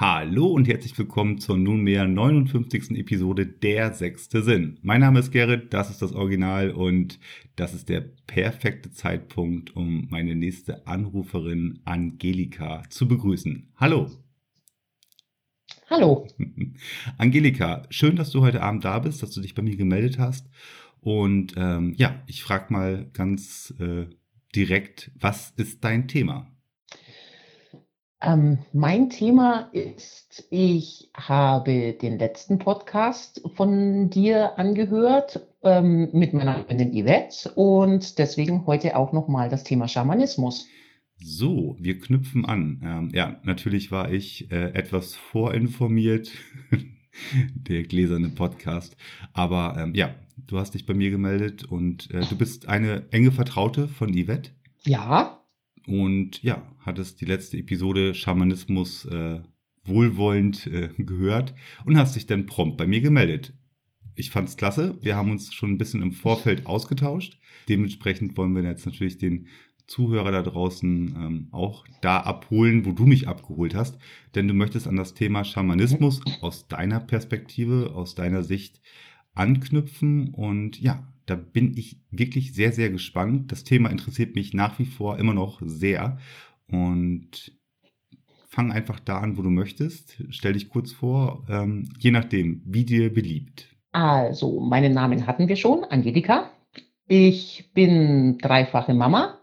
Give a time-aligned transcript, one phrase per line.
[0.00, 2.92] Hallo und herzlich willkommen zur nunmehr 59.
[2.92, 4.78] Episode Der sechste Sinn.
[4.80, 7.20] Mein Name ist Gerrit, das ist das Original und
[7.54, 13.74] das ist der perfekte Zeitpunkt, um meine nächste Anruferin Angelika zu begrüßen.
[13.76, 14.10] Hallo.
[15.90, 16.26] Hallo.
[17.18, 20.48] Angelika, schön, dass du heute Abend da bist, dass du dich bei mir gemeldet hast.
[21.02, 24.06] Und ähm, ja, ich frage mal ganz äh,
[24.56, 26.50] direkt, was ist dein Thema?
[28.22, 36.64] Ähm, mein Thema ist, ich habe den letzten Podcast von dir angehört ähm, mit meiner
[36.64, 40.68] Freundin Yvette und deswegen heute auch nochmal das Thema Schamanismus.
[41.16, 42.80] So, wir knüpfen an.
[42.84, 46.30] Ähm, ja, natürlich war ich äh, etwas vorinformiert,
[47.54, 48.96] der gläserne Podcast.
[49.32, 50.14] Aber ähm, ja,
[50.46, 54.50] du hast dich bei mir gemeldet und äh, du bist eine enge Vertraute von Yvette.
[54.84, 55.39] Ja,
[55.86, 59.40] und ja, hattest die letzte Episode Schamanismus äh,
[59.84, 63.54] wohlwollend äh, gehört und hast dich dann prompt bei mir gemeldet.
[64.14, 64.98] Ich fand's klasse.
[65.00, 67.38] Wir haben uns schon ein bisschen im Vorfeld ausgetauscht.
[67.68, 69.46] Dementsprechend wollen wir jetzt natürlich den
[69.86, 73.98] Zuhörer da draußen ähm, auch da abholen, wo du mich abgeholt hast.
[74.34, 78.80] Denn du möchtest an das Thema Schamanismus aus deiner Perspektive, aus deiner Sicht
[79.34, 80.28] anknüpfen.
[80.28, 83.52] Und ja, da bin ich wirklich sehr, sehr gespannt.
[83.52, 86.18] Das Thema interessiert mich nach wie vor immer noch sehr.
[86.68, 87.52] Und
[88.48, 90.22] fang einfach da an, wo du möchtest.
[90.30, 93.68] Stell dich kurz vor, ähm, je nachdem, wie dir beliebt.
[93.92, 96.50] Also, meinen Namen hatten wir schon, Angelika.
[97.06, 99.40] Ich bin dreifache Mama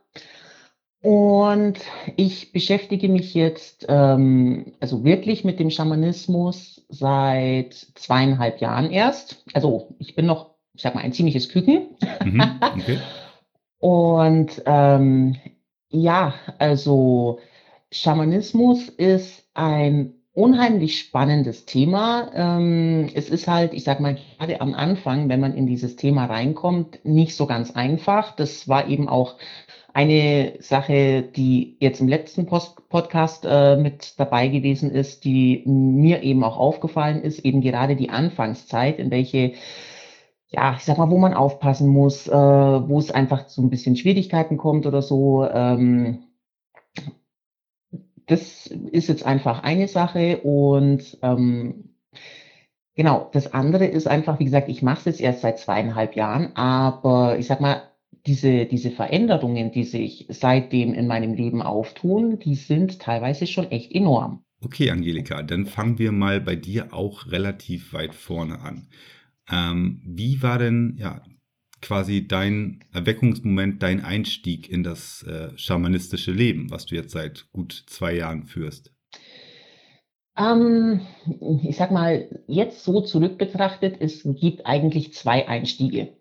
[1.02, 1.80] und
[2.18, 9.44] ich beschäftige mich jetzt ähm, also wirklich mit dem Schamanismus seit zweieinhalb Jahren erst.
[9.54, 11.90] Also ich bin noch, ich sag mal, ein ziemliches Küken.
[12.24, 13.00] Mhm, okay.
[13.80, 15.36] und ähm,
[15.90, 17.40] ja, also
[17.92, 22.30] Schamanismus ist ein unheimlich spannendes Thema.
[22.36, 26.26] Ähm, es ist halt, ich sag mal, gerade am Anfang, wenn man in dieses Thema
[26.26, 28.36] reinkommt, nicht so ganz einfach.
[28.36, 29.38] Das war eben auch
[29.96, 36.22] eine Sache, die jetzt im letzten Post Podcast äh, mit dabei gewesen ist, die mir
[36.22, 39.54] eben auch aufgefallen ist, eben gerade die Anfangszeit, in welche
[40.50, 43.96] ja, ich sag mal, wo man aufpassen muss, äh, wo es einfach zu ein bisschen
[43.96, 45.46] Schwierigkeiten kommt oder so.
[45.46, 46.24] Ähm,
[48.28, 51.96] das ist jetzt einfach eine Sache und ähm,
[52.96, 56.56] genau, das andere ist einfach, wie gesagt, ich mache es jetzt erst seit zweieinhalb Jahren,
[56.56, 57.84] aber ich sag mal,
[58.26, 63.94] diese, diese Veränderungen, die sich seitdem in meinem Leben auftun, die sind teilweise schon echt
[63.94, 64.44] enorm.
[64.62, 68.88] Okay, Angelika, dann fangen wir mal bei dir auch relativ weit vorne an.
[69.52, 71.22] Ähm, wie war denn ja
[71.82, 77.84] quasi dein Erweckungsmoment, dein Einstieg in das äh, schamanistische Leben, was du jetzt seit gut
[77.88, 78.92] zwei Jahren führst?
[80.38, 81.02] Ähm,
[81.64, 86.16] ich sag mal, jetzt so zurück betrachtet, es gibt eigentlich zwei Einstiege.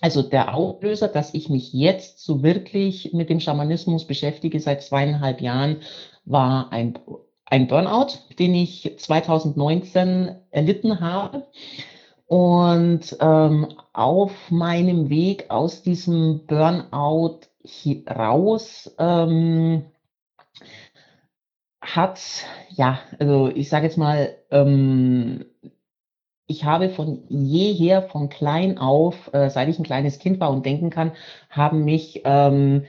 [0.00, 5.40] Also der Auslöser, dass ich mich jetzt so wirklich mit dem Schamanismus beschäftige seit zweieinhalb
[5.40, 5.78] Jahren,
[6.24, 6.98] war ein,
[7.46, 11.46] ein Burnout, den ich 2019 erlitten habe.
[12.26, 17.40] Und ähm, auf meinem Weg aus diesem Burnout
[18.08, 19.84] raus ähm,
[21.80, 22.20] hat,
[22.70, 25.44] ja, also ich sage jetzt mal, ähm,
[26.48, 30.66] ich habe von jeher, von klein auf, äh, seit ich ein kleines Kind war und
[30.66, 31.12] denken kann,
[31.50, 32.86] haben mich ähm,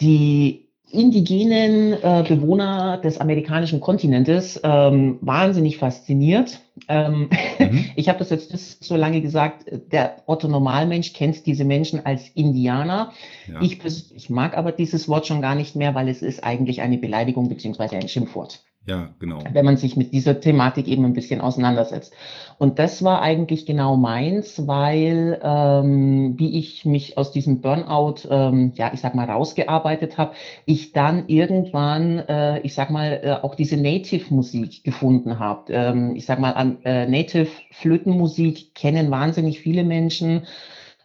[0.00, 0.61] die
[0.92, 6.60] indigenen äh, Bewohner des amerikanischen Kontinentes ähm, wahnsinnig fasziniert.
[6.88, 7.84] Ähm, mhm.
[7.96, 13.12] Ich habe das jetzt so lange gesagt, der Otto Normalmensch kennt diese Menschen als Indianer.
[13.46, 13.60] Ja.
[13.62, 16.98] Ich, ich mag aber dieses Wort schon gar nicht mehr, weil es ist eigentlich eine
[16.98, 18.62] Beleidigung beziehungsweise ein Schimpfwort.
[18.84, 19.38] Ja, genau.
[19.52, 22.14] Wenn man sich mit dieser Thematik eben ein bisschen auseinandersetzt.
[22.58, 28.72] Und das war eigentlich genau meins, weil ähm, wie ich mich aus diesem Burnout, ähm,
[28.74, 30.34] ja, ich sag mal, rausgearbeitet habe,
[30.66, 35.72] ich dann irgendwann, äh, ich sag mal, äh, auch diese Native-Musik gefunden habe.
[35.72, 40.42] Ähm, ich sag mal, äh, Native-Flötenmusik kennen wahnsinnig viele Menschen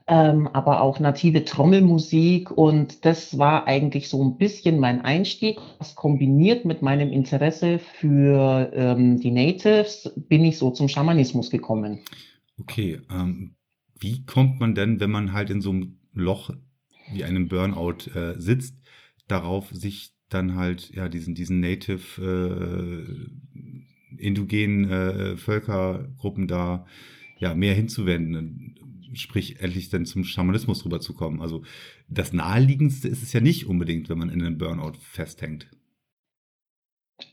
[0.07, 2.51] ähm, aber auch native Trommelmusik.
[2.51, 5.59] Und das war eigentlich so ein bisschen mein Einstieg.
[5.79, 11.99] Das kombiniert mit meinem Interesse für ähm, die Natives bin ich so zum Schamanismus gekommen.
[12.59, 13.55] Okay, ähm,
[13.99, 16.51] wie kommt man denn, wenn man halt in so einem Loch
[17.11, 18.75] wie einem Burnout äh, sitzt,
[19.27, 26.85] darauf sich dann halt ja diesen diesen Native äh, indogenen äh, Völkergruppen da
[27.39, 28.75] ja mehr hinzuwenden,
[29.19, 31.41] sprich endlich dann zum Schamanismus rüberzukommen.
[31.41, 31.63] Also
[32.07, 35.67] das naheliegendste ist es ja nicht unbedingt, wenn man in einem Burnout festhängt.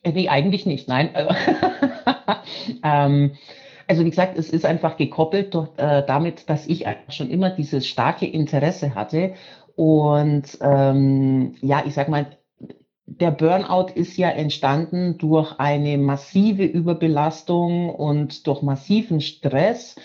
[0.02, 1.10] Äh, nee, eigentlich nicht, nein.
[2.82, 3.32] ähm,
[3.86, 7.86] also wie gesagt, es ist einfach gekoppelt durch, äh, damit, dass ich schon immer dieses
[7.86, 9.34] starke Interesse hatte.
[9.76, 12.38] Und ähm, ja, ich sag mal,
[13.06, 19.96] der Burnout ist ja entstanden durch eine massive Überbelastung und durch massiven Stress.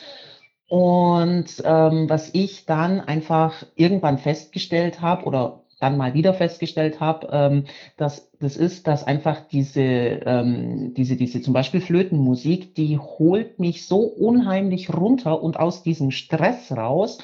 [0.69, 7.27] Und ähm, was ich dann einfach irgendwann festgestellt habe oder dann mal wieder festgestellt habe,
[7.31, 7.63] ähm,
[7.97, 13.87] dass das ist, dass einfach diese, ähm, diese, diese zum Beispiel Flötenmusik, die holt mich
[13.87, 17.17] so unheimlich runter und aus diesem Stress raus.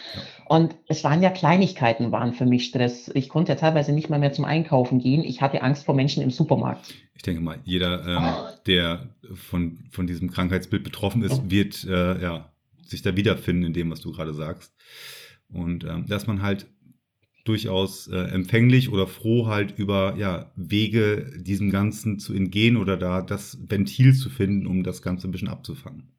[0.48, 3.12] Und es waren ja Kleinigkeiten, waren für mich Stress.
[3.14, 5.24] Ich konnte ja teilweise nicht mal mehr zum Einkaufen gehen.
[5.24, 6.94] Ich hatte Angst vor Menschen im Supermarkt.
[7.14, 8.34] Ich denke mal, jeder, ähm,
[8.68, 12.52] der von, von diesem Krankheitsbild betroffen ist, wird äh, ja,
[12.86, 14.74] sich da wiederfinden in dem, was du gerade sagst.
[15.50, 16.68] Und ähm, dass man halt
[17.46, 23.22] durchaus äh, empfänglich oder froh halt über ja, Wege diesem Ganzen zu entgehen oder da
[23.22, 26.12] das Ventil zu finden, um das Ganze ein bisschen abzufangen.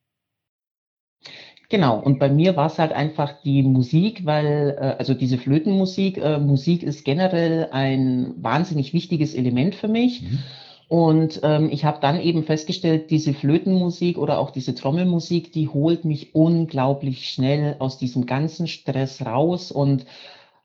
[1.68, 6.16] Genau, und bei mir war es halt einfach die Musik, weil, äh, also diese Flötenmusik,
[6.18, 10.22] äh, Musik ist generell ein wahnsinnig wichtiges Element für mich.
[10.22, 10.38] Mhm.
[10.88, 16.04] Und ähm, ich habe dann eben festgestellt, diese Flötenmusik oder auch diese Trommelmusik, die holt
[16.04, 20.06] mich unglaublich schnell aus diesem ganzen Stress raus und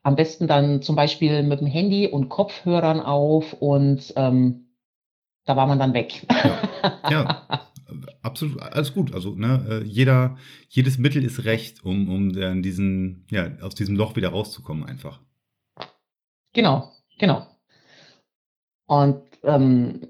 [0.04, 4.68] am besten dann zum Beispiel mit dem Handy und Kopfhörern auf und ähm,
[5.44, 6.26] da war man dann weg.
[6.28, 7.68] Ja, ja
[8.22, 9.14] absolut, alles gut.
[9.14, 10.36] Also ne, äh, jeder,
[10.68, 15.20] jedes Mittel ist recht, um, um dann diesen, ja, aus diesem Loch wieder rauszukommen einfach.
[16.52, 17.46] Genau, genau.
[18.86, 20.00] Und ähm,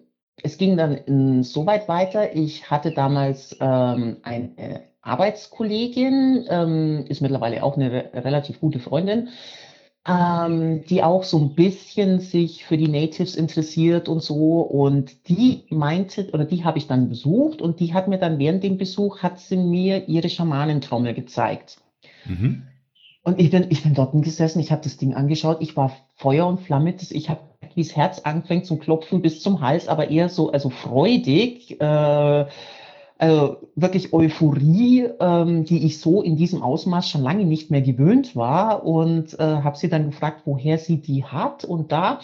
[0.42, 2.34] es ging dann insoweit weiter.
[2.34, 9.28] Ich hatte damals ähm, eine Arbeitskollegin, ähm, ist mittlerweile auch eine re relativ gute Freundin,
[10.06, 14.60] ähm, die auch so ein bisschen sich für die Natives interessiert und so.
[14.60, 18.62] Und die meinte, oder die habe ich dann besucht und die hat mir dann während
[18.62, 21.78] dem Besuch, hat sie mir ihre Schamanentrommel gezeigt.
[22.24, 22.64] Mhm.
[23.24, 26.46] Und ich bin, ich bin dort gesessen, ich habe das Ding angeschaut, ich war Feuer
[26.46, 27.40] und Flamme, ich habe
[27.76, 31.80] wie das Herz anfängt zum Klopfen bis zum Hals, aber eher so, also freudig.
[31.80, 32.46] Äh,
[33.18, 38.34] also wirklich Euphorie, ähm, die ich so in diesem Ausmaß schon lange nicht mehr gewöhnt
[38.34, 42.18] war und äh, habe sie dann gefragt, woher sie die hat und da.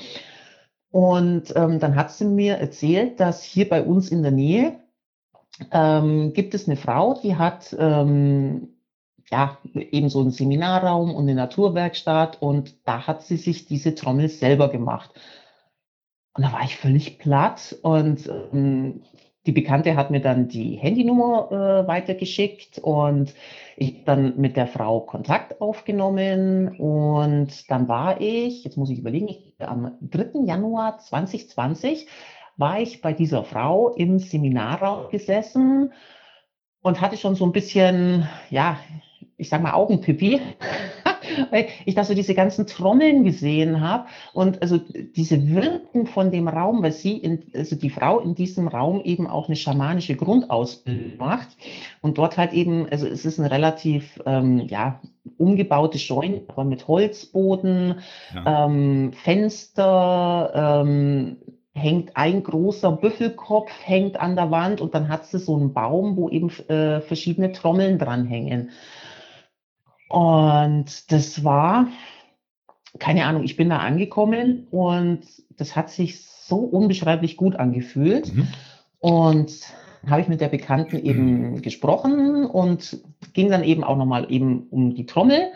[0.91, 4.81] Und ähm, dann hat sie mir erzählt, dass hier bei uns in der Nähe
[5.71, 8.71] ähm, gibt es eine Frau, die hat ähm,
[9.31, 14.29] ja eben so einen Seminarraum und eine Naturwerkstatt und da hat sie sich diese Trommel
[14.29, 15.11] selber gemacht.
[16.35, 19.03] Und da war ich völlig platt und ähm,
[19.49, 23.35] die Bekannte hat mir dann die Handynummer äh, weitergeschickt und
[23.77, 29.29] ich dann mit der Frau Kontakt aufgenommen und dann war ich, jetzt muss ich überlegen,
[29.29, 30.45] ich, am 3.
[30.45, 32.07] Januar 2020
[32.59, 35.93] war ich bei dieser Frau im Seminarraum gesessen
[36.83, 38.79] und hatte schon so ein bisschen, ja,
[39.39, 40.41] ich sag mal Augenpipi
[41.50, 46.49] weil ich da so diese ganzen Trommeln gesehen habe und also diese Wirkung von dem
[46.49, 51.19] Raum, weil sie, in, also die Frau in diesem Raum eben auch eine schamanische Grundausbildung
[51.19, 51.49] macht
[52.00, 55.00] und dort halt eben, also es ist ein relativ, ähm, ja,
[55.37, 57.97] umgebaute Scheune, aber mit Holzboden,
[58.35, 58.66] ja.
[58.66, 61.37] ähm, Fenster, ähm,
[61.78, 66.16] hängt ein großer Büffelkopf, hängt an der Wand und dann hat sie so einen Baum,
[66.16, 68.71] wo eben äh, verschiedene Trommeln dranhängen.
[70.09, 71.88] Und das war,
[72.99, 75.21] keine Ahnung, ich bin da angekommen und
[75.57, 78.35] das hat sich so unbeschreiblich gut angefühlt.
[78.35, 78.49] Mhm.
[79.00, 79.53] Und
[80.07, 81.62] habe ich mit der Bekannten eben mhm.
[81.62, 85.53] gesprochen und ging dann eben auch nochmal eben um die Trommel.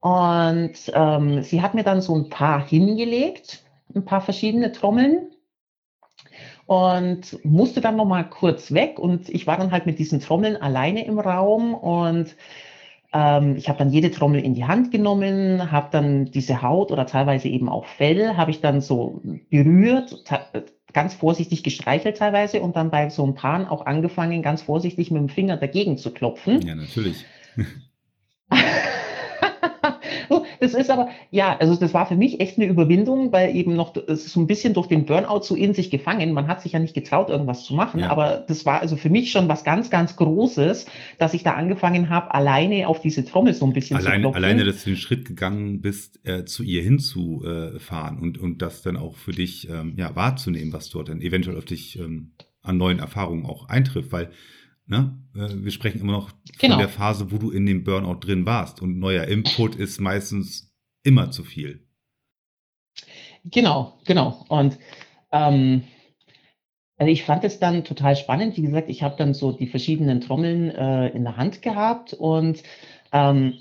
[0.00, 5.30] Und ähm, sie hat mir dann so ein paar hingelegt, ein paar verschiedene Trommeln
[6.66, 11.04] und musste dann nochmal kurz weg und ich war dann halt mit diesen Trommeln alleine
[11.04, 12.36] im Raum und
[13.12, 17.06] ähm, ich habe dann jede Trommel in die Hand genommen, habe dann diese Haut oder
[17.06, 20.24] teilweise eben auch Fell, habe ich dann so berührt,
[20.92, 25.20] ganz vorsichtig gestreichelt teilweise und dann bei so ein paar auch angefangen, ganz vorsichtig mit
[25.20, 26.62] dem Finger dagegen zu klopfen.
[26.62, 27.24] Ja, natürlich.
[30.60, 33.94] das ist aber, ja, also das war für mich echt eine Überwindung, weil eben noch
[33.96, 36.32] es ist so ein bisschen durch den Burnout so in sich gefangen.
[36.32, 38.10] Man hat sich ja nicht getraut, irgendwas zu machen, ja.
[38.10, 40.86] aber das war also für mich schon was ganz, ganz Großes,
[41.18, 44.44] dass ich da angefangen habe, alleine auf diese Trommel so ein bisschen alleine, zu klopfen.
[44.44, 48.96] Alleine, dass du den Schritt gegangen bist, äh, zu ihr hinzufahren und, und das dann
[48.96, 52.98] auch für dich ähm, ja, wahrzunehmen, was dort dann eventuell auf dich ähm, an neuen
[52.98, 54.30] Erfahrungen auch eintrifft, weil
[54.86, 55.18] Ne?
[55.34, 56.78] Äh, wir sprechen immer noch von genau.
[56.78, 58.80] der Phase, wo du in dem Burnout drin warst.
[58.80, 61.86] Und neuer Input ist meistens immer zu viel.
[63.44, 64.44] Genau, genau.
[64.48, 64.78] Und
[65.32, 65.84] ähm,
[66.98, 68.56] also ich fand es dann total spannend.
[68.56, 72.62] Wie gesagt, ich habe dann so die verschiedenen Trommeln äh, in der Hand gehabt und
[73.12, 73.54] ähm,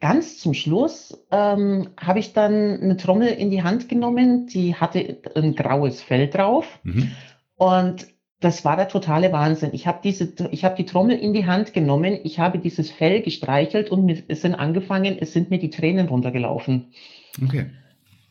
[0.00, 5.18] ganz zum Schluss ähm, habe ich dann eine Trommel in die Hand genommen, die hatte
[5.34, 6.78] ein graues Fell drauf.
[6.84, 7.12] Mhm.
[7.56, 8.06] Und
[8.40, 9.70] das war der totale Wahnsinn.
[9.74, 13.20] Ich habe diese, ich habe die Trommel in die Hand genommen, ich habe dieses Fell
[13.20, 16.92] gestreichelt und mir, es sind angefangen, es sind mir die Tränen runtergelaufen.
[17.44, 17.66] Okay.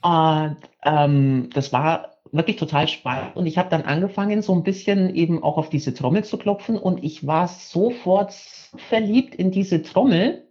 [0.01, 5.13] Und ähm, das war wirklich total spannend und ich habe dann angefangen, so ein bisschen
[5.15, 10.47] eben auch auf diese Trommel zu klopfen und ich war sofort verliebt in diese Trommel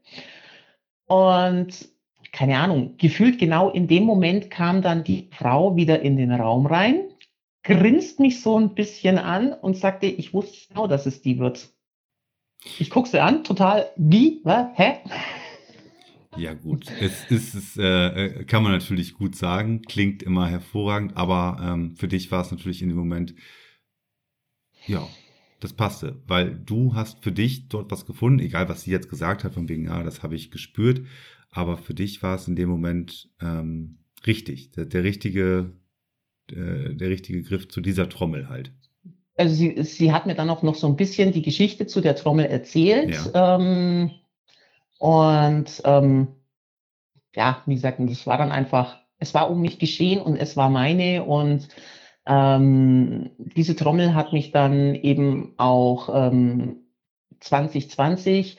[1.06, 1.88] und
[2.32, 6.66] keine Ahnung, gefühlt genau in dem Moment kam dann die Frau wieder in den Raum
[6.66, 7.07] rein
[7.68, 11.68] grinst mich so ein bisschen an und sagte, ich wusste genau, dass es die wird.
[12.78, 14.98] Ich gucke sie an, total, wie, was, hä?
[16.36, 21.58] Ja gut, es ist, es äh, kann man natürlich gut sagen, klingt immer hervorragend, aber
[21.62, 23.34] ähm, für dich war es natürlich in dem Moment,
[24.86, 25.06] ja,
[25.60, 29.44] das passte, weil du hast für dich dort was gefunden, egal was sie jetzt gesagt
[29.44, 31.02] hat, von wegen, ja, das habe ich gespürt,
[31.50, 35.72] aber für dich war es in dem Moment ähm, richtig, der, der richtige
[36.52, 38.72] äh, der richtige Griff zu dieser Trommel halt.
[39.36, 42.16] Also sie, sie hat mir dann auch noch so ein bisschen die Geschichte zu der
[42.16, 43.16] Trommel erzählt.
[43.32, 43.56] Ja.
[43.56, 44.10] Ähm,
[44.98, 46.28] und ähm,
[47.34, 50.70] ja, wie gesagt, das war dann einfach, es war um mich geschehen und es war
[50.70, 51.68] meine und
[52.26, 56.76] ähm, diese Trommel hat mich dann eben auch ähm,
[57.40, 58.58] 2020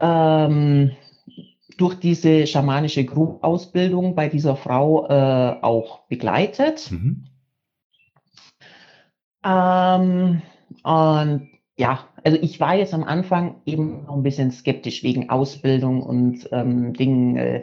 [0.00, 0.90] ähm,
[1.76, 6.90] durch diese schamanische Grundausbildung bei dieser Frau äh, auch begleitet.
[6.90, 7.26] Mhm.
[9.44, 10.42] Ähm,
[10.82, 16.02] und ja, also ich war jetzt am Anfang eben noch ein bisschen skeptisch wegen Ausbildung
[16.02, 17.36] und ähm, Dingen.
[17.36, 17.62] Äh,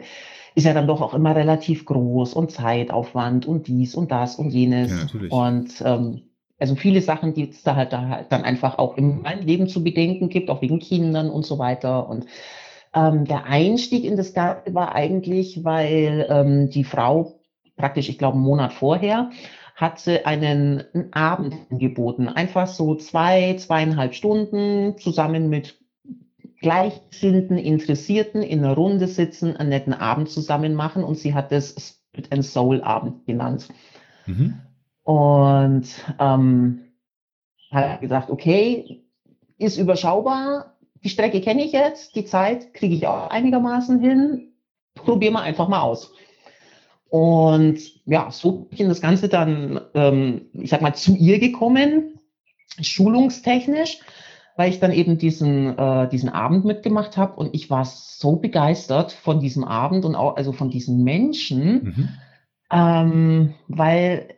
[0.54, 4.50] ist ja dann doch auch immer relativ groß und Zeitaufwand und dies und das und
[4.50, 4.90] jenes.
[4.90, 5.32] Ja, natürlich.
[5.32, 6.22] und ähm,
[6.58, 9.82] also viele Sachen, die es da halt, da halt dann einfach auch im Leben zu
[9.82, 12.08] bedenken gibt, auch wegen Kindern und so weiter.
[12.08, 12.26] Und
[12.94, 17.40] ähm, der Einstieg in das Ganze war eigentlich, weil ähm, die Frau
[17.76, 19.30] praktisch, ich glaube, einen Monat vorher
[19.74, 22.28] hat sie einen, einen Abend angeboten.
[22.28, 25.78] Einfach so zwei, zweieinhalb Stunden zusammen mit
[26.60, 31.70] Gleichgesinnten, Interessierten in einer Runde sitzen, einen netten Abend zusammen machen und sie hat das
[31.70, 33.68] Spirit and Soul Abend genannt.
[34.26, 34.60] Mhm.
[35.02, 35.88] Und
[36.20, 36.80] ähm,
[37.72, 39.02] hat gesagt, okay,
[39.58, 40.71] ist überschaubar,
[41.04, 44.52] die Strecke kenne ich jetzt, die Zeit kriege ich auch einigermaßen hin.
[44.94, 46.12] Probieren wir einfach mal aus.
[47.08, 52.18] Und ja, so bin das Ganze dann, ähm, ich sag mal, zu ihr gekommen,
[52.80, 53.98] schulungstechnisch,
[54.56, 59.12] weil ich dann eben diesen, äh, diesen Abend mitgemacht habe und ich war so begeistert
[59.12, 62.08] von diesem Abend und auch also von diesen Menschen, mhm.
[62.70, 64.28] ähm, weil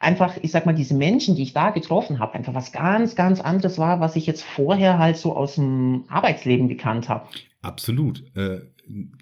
[0.00, 3.40] einfach, ich sag mal, diese Menschen, die ich da getroffen habe, einfach was ganz, ganz
[3.40, 7.28] anderes war, was ich jetzt vorher halt so aus dem Arbeitsleben gekannt habe.
[7.62, 8.24] Absolut.
[8.34, 8.62] Äh,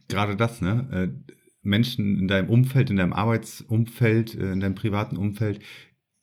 [0.08, 0.88] Gerade das, ne?
[0.90, 1.32] Äh,
[1.62, 5.60] Menschen in deinem Umfeld, in deinem Arbeitsumfeld, äh, in deinem privaten Umfeld,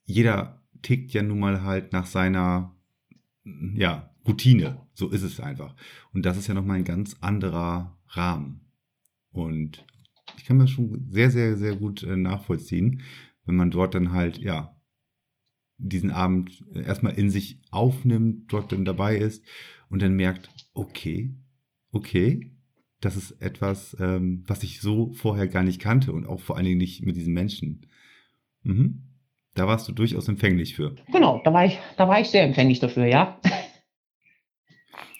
[0.05, 2.73] jeder tickt ja nun mal halt nach seiner
[3.75, 4.81] ja, Routine.
[4.93, 5.75] So ist es einfach.
[6.13, 8.61] Und das ist ja nochmal ein ganz anderer Rahmen.
[9.31, 9.85] Und
[10.37, 13.01] ich kann das schon sehr, sehr, sehr gut äh, nachvollziehen
[13.45, 14.75] wenn man dort dann halt, ja,
[15.77, 19.43] diesen Abend erstmal in sich aufnimmt, dort dann dabei ist
[19.89, 21.35] und dann merkt, okay,
[21.91, 22.51] okay,
[23.01, 26.65] das ist etwas, ähm, was ich so vorher gar nicht kannte und auch vor allen
[26.65, 27.87] Dingen nicht mit diesen Menschen.
[28.63, 29.03] Mhm.
[29.53, 30.95] Da warst du durchaus empfänglich für.
[31.11, 33.39] Genau, da war ich, da war ich sehr empfänglich dafür, ja.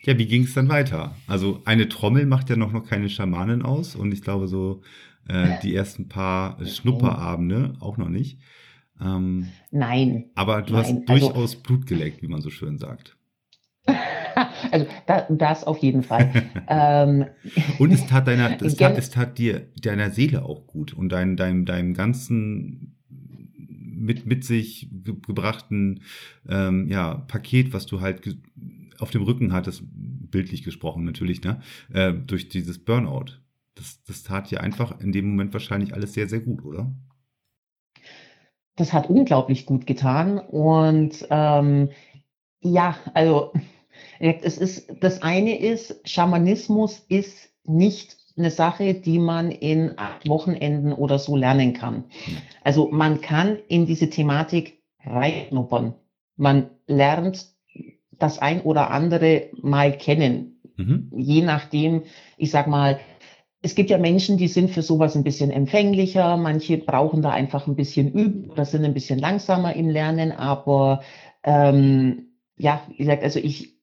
[0.04, 1.16] Ja, wie ging es dann weiter?
[1.26, 4.82] Also eine Trommel macht ja noch, noch keine Schamanen aus und ich glaube so
[5.28, 8.40] äh, die ersten paar Schnupperabende auch noch nicht.
[9.02, 10.26] Ähm, Nein.
[10.36, 10.82] Aber du Nein.
[10.84, 13.18] hast also durchaus also, Blut geleckt, wie man so schön sagt.
[14.72, 16.32] also da, das auf jeden Fall.
[16.68, 17.26] ähm,
[17.80, 21.36] und es tat deiner, es tat, es tat dir deiner Seele auch gut und dein,
[21.36, 22.96] deinem, deinem ganzen
[24.06, 24.90] mit, mit sich
[25.26, 26.02] gebrachten
[26.48, 28.38] ähm, ja, Paket, was du halt
[29.00, 33.40] auf dem Rücken hattest, bildlich gesprochen natürlich, ne, äh, durch dieses Burnout.
[33.76, 36.92] Das, das tat ja einfach in dem Moment wahrscheinlich alles sehr, sehr gut, oder?
[38.76, 40.40] Das hat unglaublich gut getan.
[40.40, 41.90] Und ähm,
[42.62, 43.54] ja, also
[44.20, 50.92] es ist, das eine ist, Schamanismus ist nicht eine Sache, die man in acht Wochenenden
[50.92, 52.06] oder so lernen kann.
[52.64, 55.96] Also man kann in diese Thematik reinschnuppern.
[56.36, 57.48] Man lernt
[58.12, 60.62] das ein oder andere mal kennen.
[60.78, 61.12] Mhm.
[61.16, 62.04] Je nachdem,
[62.38, 63.00] ich sag mal,
[63.66, 67.66] es gibt ja Menschen, die sind für sowas ein bisschen empfänglicher, manche brauchen da einfach
[67.66, 71.02] ein bisschen üben oder sind ein bisschen langsamer im Lernen, aber
[71.44, 73.80] ähm, ja, wie gesagt, also ich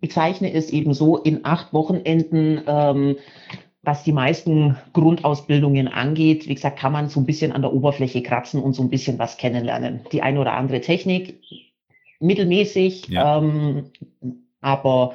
[0.00, 3.16] bezeichne es eben so in acht Wochenenden, ähm,
[3.82, 8.22] was die meisten Grundausbildungen angeht, wie gesagt, kann man so ein bisschen an der Oberfläche
[8.22, 10.02] kratzen und so ein bisschen was kennenlernen.
[10.12, 11.40] Die eine oder andere Technik,
[12.20, 13.38] mittelmäßig, ja.
[13.38, 13.90] ähm,
[14.60, 15.14] aber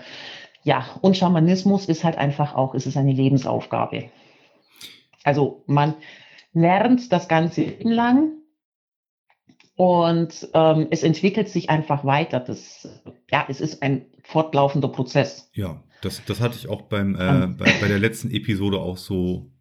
[0.70, 4.12] ja, und Schamanismus ist halt einfach auch, es ist eine Lebensaufgabe.
[5.24, 5.96] Also man
[6.54, 8.34] lernt das ganze Leben lang
[9.74, 12.40] und ähm, es entwickelt sich einfach weiter.
[12.40, 12.88] Das,
[13.32, 15.50] ja, es ist ein fortlaufender Prozess.
[15.56, 19.52] Ja, das, das hatte ich auch beim, äh, bei, bei der letzten Episode auch so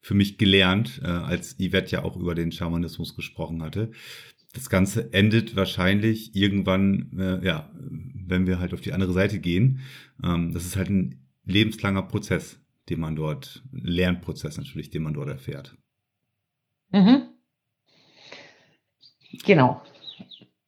[0.00, 3.90] für mich gelernt, äh, als Yvette ja auch über den Schamanismus gesprochen hatte.
[4.54, 7.70] Das Ganze endet wahrscheinlich irgendwann, äh, ja,
[8.26, 9.80] wenn wir halt auf die andere Seite gehen.
[10.22, 15.28] Ähm, das ist halt ein lebenslanger Prozess, den man dort, Lernprozess natürlich, den man dort
[15.28, 15.76] erfährt.
[16.92, 17.22] Mhm.
[19.44, 19.82] Genau.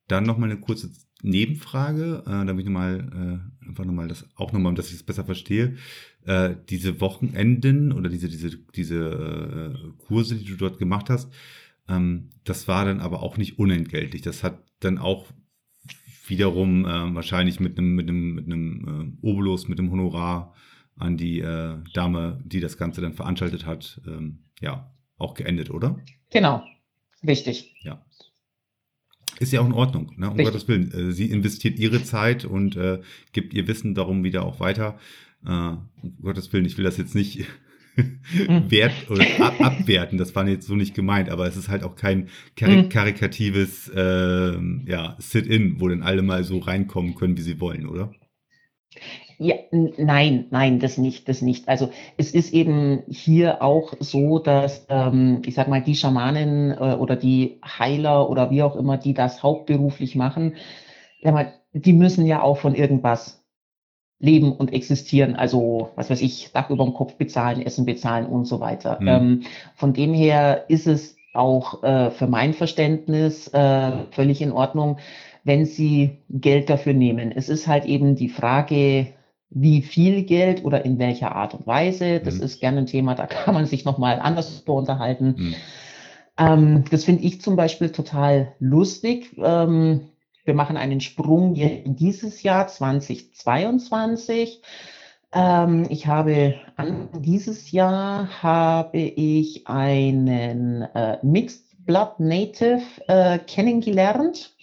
[0.09, 0.91] Dann nochmal eine kurze
[1.23, 5.25] Nebenfrage, äh, damit ich nochmal, äh, einfach nochmal das, auch nochmal, dass ich es besser
[5.25, 5.77] verstehe.
[6.25, 11.33] Äh, diese Wochenenden oder diese, diese, diese äh, Kurse, die du dort gemacht hast,
[11.89, 14.23] ähm, das war dann aber auch nicht unentgeltlich.
[14.23, 15.27] Das hat dann auch
[16.27, 20.55] wiederum äh, wahrscheinlich mit einem mit einem mit einem äh, Obolus, mit einem Honorar
[20.97, 26.01] an die äh, Dame, die das Ganze dann veranstaltet hat, ähm, ja, auch geendet, oder?
[26.31, 26.65] Genau,
[27.27, 27.75] richtig.
[27.83, 28.05] Ja.
[29.39, 30.31] Ist ja auch in Ordnung, ne?
[30.31, 30.47] um Richtig.
[30.47, 30.93] Gottes Willen.
[30.93, 33.01] Äh, sie investiert ihre Zeit und äh,
[33.33, 34.99] gibt ihr Wissen darum wieder auch weiter.
[35.45, 37.45] Äh, um Gottes Willen, ich will das jetzt nicht.
[38.69, 41.97] wert oder ab, abwerten, das war jetzt so nicht gemeint, aber es ist halt auch
[41.97, 42.89] kein karik hm.
[42.89, 48.13] karikatives äh, ja, Sit-in, wo dann alle mal so reinkommen können, wie sie wollen, oder?
[49.39, 51.69] Ja, nein, nein, das nicht, das nicht.
[51.69, 56.95] Also es ist eben hier auch so, dass ähm, ich sag mal die Schamanen äh,
[56.95, 60.55] oder die Heiler oder wie auch immer, die das hauptberuflich machen,
[61.21, 63.46] ja, mal, die müssen ja auch von irgendwas
[64.19, 65.37] leben und existieren.
[65.37, 68.99] Also was weiß ich, Dach über dem Kopf bezahlen, Essen bezahlen und so weiter.
[69.01, 69.09] Mhm.
[69.09, 69.43] Ähm,
[69.75, 74.99] von dem her ist es auch äh, für mein Verständnis äh, völlig in Ordnung,
[75.45, 77.31] wenn sie Geld dafür nehmen.
[77.31, 79.09] Es ist halt eben die Frage,
[79.51, 82.21] wie viel Geld oder in welcher Art und Weise.
[82.21, 82.43] Das mhm.
[82.43, 85.35] ist gerne ein Thema, da kann man sich nochmal anders unterhalten.
[85.37, 85.55] Mhm.
[86.39, 89.37] Ähm, das finde ich zum Beispiel total lustig.
[89.39, 90.09] Ähm,
[90.47, 94.63] wir machen einen Sprung in dieses Jahr 2022.
[95.33, 104.57] Ähm, ich habe an dieses Jahr habe ich einen äh, Mixed Blood Native äh, kennengelernt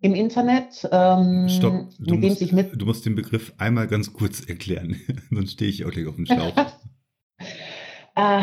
[0.00, 0.88] im Internet.
[0.90, 4.40] Ähm, Stopp, du, mit musst, dem sich mit du musst den Begriff einmal ganz kurz
[4.40, 4.96] erklären,
[5.30, 6.54] sonst stehe ich auch gleich auf dem Schlauch.
[8.16, 8.42] äh,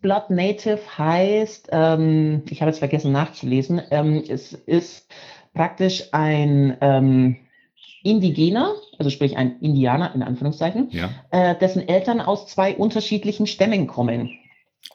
[0.00, 5.08] Blood Native heißt, ähm, ich habe jetzt vergessen nachzulesen, ähm, es ist
[5.54, 7.36] praktisch ein ähm,
[8.02, 11.10] Indigener, also sprich ein Indianer in Anführungszeichen, ja.
[11.30, 14.30] äh, dessen Eltern aus zwei unterschiedlichen Stämmen kommen.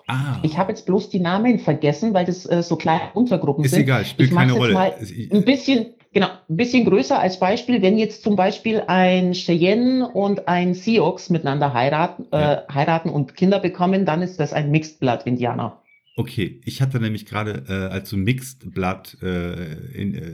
[0.07, 0.39] Ah.
[0.43, 3.81] Ich habe jetzt bloß die Namen vergessen, weil das äh, so kleine Untergruppen ist sind.
[3.81, 4.73] Ist egal, spielt ich keine Rolle.
[4.73, 4.95] Mal
[5.31, 10.47] ein bisschen, Genau, ein bisschen größer als Beispiel, wenn jetzt zum Beispiel ein Cheyenne und
[10.47, 12.63] ein Sioux miteinander heiraten, äh, ja.
[12.73, 15.81] heiraten und Kinder bekommen, dann ist das ein Mixed Blood Indianer.
[16.19, 20.31] Okay, ich hatte nämlich gerade, äh, als du Mixed Blood äh, in, äh,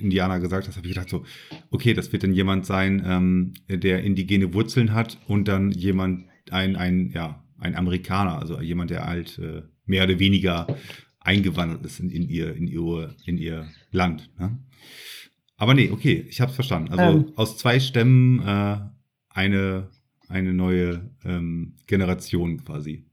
[0.00, 1.26] Indianer gesagt hast, habe ich gedacht so,
[1.70, 6.76] okay, das wird dann jemand sein, ähm, der indigene Wurzeln hat und dann jemand, ein,
[6.76, 10.66] ein, ja, ein Amerikaner, also jemand, der halt äh, mehr oder weniger
[11.20, 14.30] eingewandert ist in, in, ihr, in, ihr, in ihr Land.
[14.38, 14.58] Ne?
[15.58, 16.98] Aber nee, okay, ich habe es verstanden.
[16.98, 17.32] Also ähm.
[17.36, 18.78] aus zwei Stämmen äh,
[19.28, 19.90] eine,
[20.26, 23.04] eine neue ähm, Generation quasi.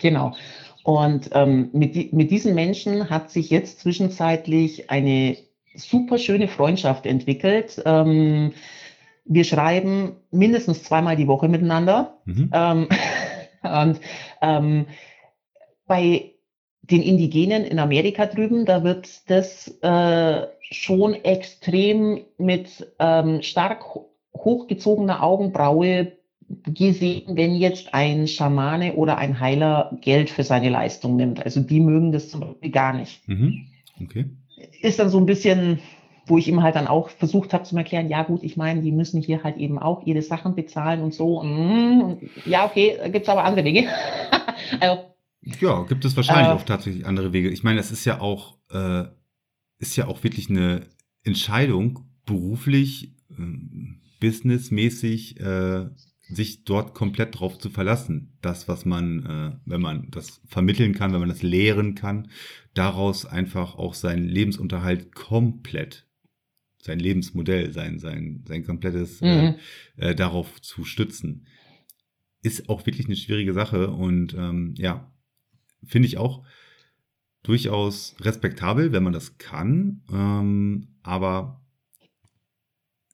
[0.00, 0.34] Genau.
[0.82, 5.36] Und ähm, mit, mit diesen Menschen hat sich jetzt zwischenzeitlich eine
[5.74, 7.82] super schöne Freundschaft entwickelt.
[7.84, 8.52] Ähm,
[9.24, 12.18] wir schreiben mindestens zweimal die Woche miteinander.
[12.24, 12.50] Mhm.
[12.52, 12.88] Ähm,
[13.62, 14.00] und
[14.42, 14.86] ähm,
[15.86, 16.32] bei
[16.82, 23.84] den Indigenen in Amerika drüben, da wird das äh, schon extrem mit ähm, stark
[24.34, 26.12] hochgezogener Augenbraue
[26.74, 31.44] gesehen, wenn jetzt ein Schamane oder ein Heiler Geld für seine Leistung nimmt.
[31.44, 33.26] Also die mögen das zum Beispiel gar nicht.
[33.28, 33.66] Mhm.
[34.02, 34.26] Okay.
[34.82, 35.78] Ist dann so ein bisschen,
[36.26, 38.92] wo ich ihm halt dann auch versucht habe zu erklären, ja gut, ich meine, die
[38.92, 41.40] müssen hier halt eben auch ihre Sachen bezahlen und so.
[41.40, 43.88] Und, und ja, okay, gibt es aber andere Wege.
[44.80, 45.04] also,
[45.60, 47.50] ja, gibt es wahrscheinlich äh, auch tatsächlich andere Wege.
[47.50, 49.04] Ich meine, es ist ja auch, äh,
[49.78, 50.86] ist ja auch wirklich eine
[51.22, 53.42] Entscheidung, beruflich, äh,
[54.20, 55.40] businessmäßig
[56.32, 58.36] sich dort komplett drauf zu verlassen.
[58.40, 62.30] Das, was man, äh, wenn man das vermitteln kann, wenn man das lehren kann,
[62.74, 66.06] daraus einfach auch seinen Lebensunterhalt komplett,
[66.82, 69.56] sein Lebensmodell, sein, sein, sein komplettes äh, Mhm.
[69.96, 71.46] äh, darauf zu stützen.
[72.42, 75.12] Ist auch wirklich eine schwierige Sache und ähm, ja,
[75.84, 76.44] finde ich auch
[77.42, 80.02] durchaus respektabel, wenn man das kann.
[80.10, 81.60] Ähm, aber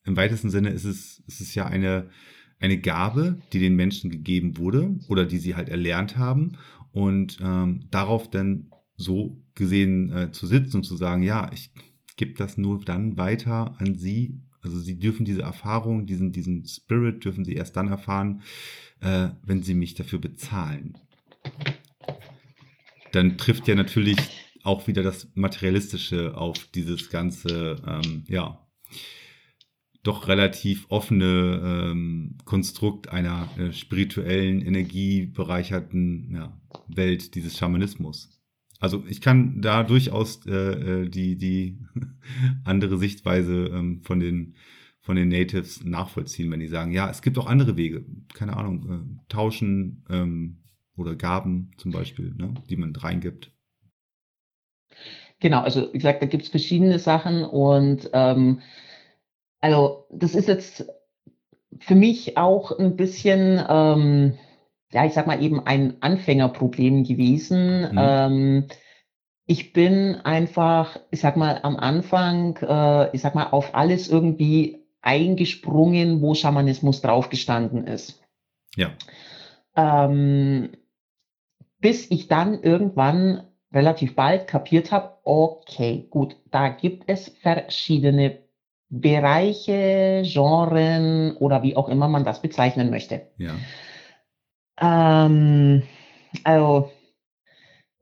[0.05, 2.11] im weitesten Sinne ist es, ist es ja eine,
[2.59, 6.57] eine Gabe, die den Menschen gegeben wurde oder die sie halt erlernt haben
[6.93, 11.71] und ähm, darauf dann so gesehen äh, zu sitzen und zu sagen, ja, ich
[12.17, 14.41] gebe das nur dann weiter an sie.
[14.63, 18.43] Also sie dürfen diese Erfahrung, diesen, diesen Spirit dürfen sie erst dann erfahren,
[19.01, 20.97] äh, wenn sie mich dafür bezahlen.
[23.13, 24.19] Dann trifft ja natürlich
[24.63, 28.67] auch wieder das Materialistische auf dieses ganze, ähm, ja,
[30.07, 38.31] doch relativ offene ähm, Konstrukt einer äh, spirituellen, energiebereicherten ja, Welt dieses Schamanismus.
[38.79, 41.79] Also ich kann da durchaus äh, äh, die, die
[42.65, 44.55] andere Sichtweise ähm, von, den,
[45.01, 48.91] von den Natives nachvollziehen, wenn die sagen, ja, es gibt auch andere Wege, keine Ahnung,
[48.91, 50.63] äh, tauschen ähm,
[50.95, 53.51] oder Gaben zum Beispiel, ne, die man reingibt.
[55.41, 58.61] Genau, also wie gesagt, da gibt es verschiedene Sachen und ähm,
[59.67, 60.87] also das ist jetzt
[61.81, 64.39] für mich auch ein bisschen, ähm,
[64.93, 67.81] ja, ich sag mal eben ein Anfängerproblem gewesen.
[67.91, 67.99] Mhm.
[67.99, 68.65] Ähm,
[69.47, 74.85] ich bin einfach, ich sag mal, am Anfang, äh, ich sag mal, auf alles irgendwie
[75.03, 78.23] eingesprungen, wo Schamanismus draufgestanden ist.
[78.77, 78.93] Ja.
[79.75, 80.71] Ähm,
[81.81, 88.46] bis ich dann irgendwann relativ bald kapiert habe, okay, gut, da gibt es verschiedene
[88.89, 93.23] Bereiche, Genren oder wie auch immer man das bezeichnen möchte.
[93.39, 93.55] Ja.
[94.81, 95.83] Ähm,
[96.45, 96.91] also,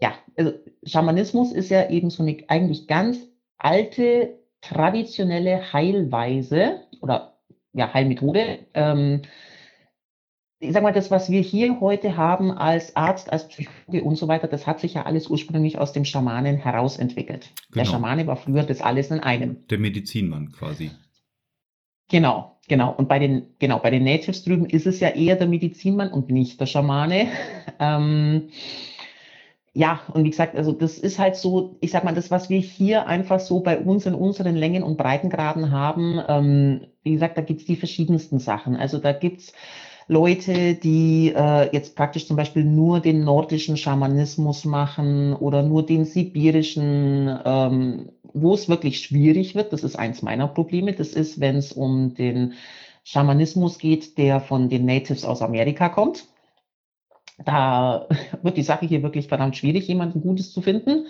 [0.01, 0.53] ja, also
[0.85, 3.18] Schamanismus ist ja eben so eine eigentlich ganz
[3.59, 7.38] alte, traditionelle Heilweise oder
[7.73, 8.61] ja, Heilmethode.
[8.75, 9.23] Ähm,
[10.61, 14.29] ich sag mal, das, was wir hier heute haben als Arzt, als Psychologe und so
[14.29, 17.51] weiter, das hat sich ja alles ursprünglich aus dem Schamanen herausentwickelt.
[17.75, 17.93] Der Genau.
[17.97, 19.67] Schamane war früher das alles in einem.
[19.69, 20.90] Der Medizinmann quasi.
[22.11, 22.95] Genau, genau.
[22.95, 26.31] Und bei den, genau, bei den Natives drüben ist es ja eher der Medizinmann und
[26.31, 27.29] nicht der Schamane.
[27.79, 28.49] ähm,
[29.77, 32.61] ja, und wie gesagt, also das ist halt so, ich sag mal, das, was wir
[32.61, 37.43] hier einfach so bei uns in unseren Längen- und Breitengraden haben, ähm, wie gesagt, da
[37.43, 38.77] gibt's die verschiedensten Sachen.
[38.77, 39.53] Also da gibt's
[40.07, 46.05] Leute, die äh, jetzt praktisch zum Beispiel nur den nordischen Schamanismus machen oder nur den
[46.05, 49.73] sibirischen, ähm, wo es wirklich schwierig wird.
[49.73, 50.93] Das ist eins meiner Probleme.
[50.93, 52.55] Das ist, wenn es um den
[53.05, 56.27] Schamanismus geht, der von den Natives aus Amerika kommt.
[57.45, 58.09] Da
[58.43, 61.07] wird die Sache hier wirklich verdammt schwierig, jemanden Gutes zu finden.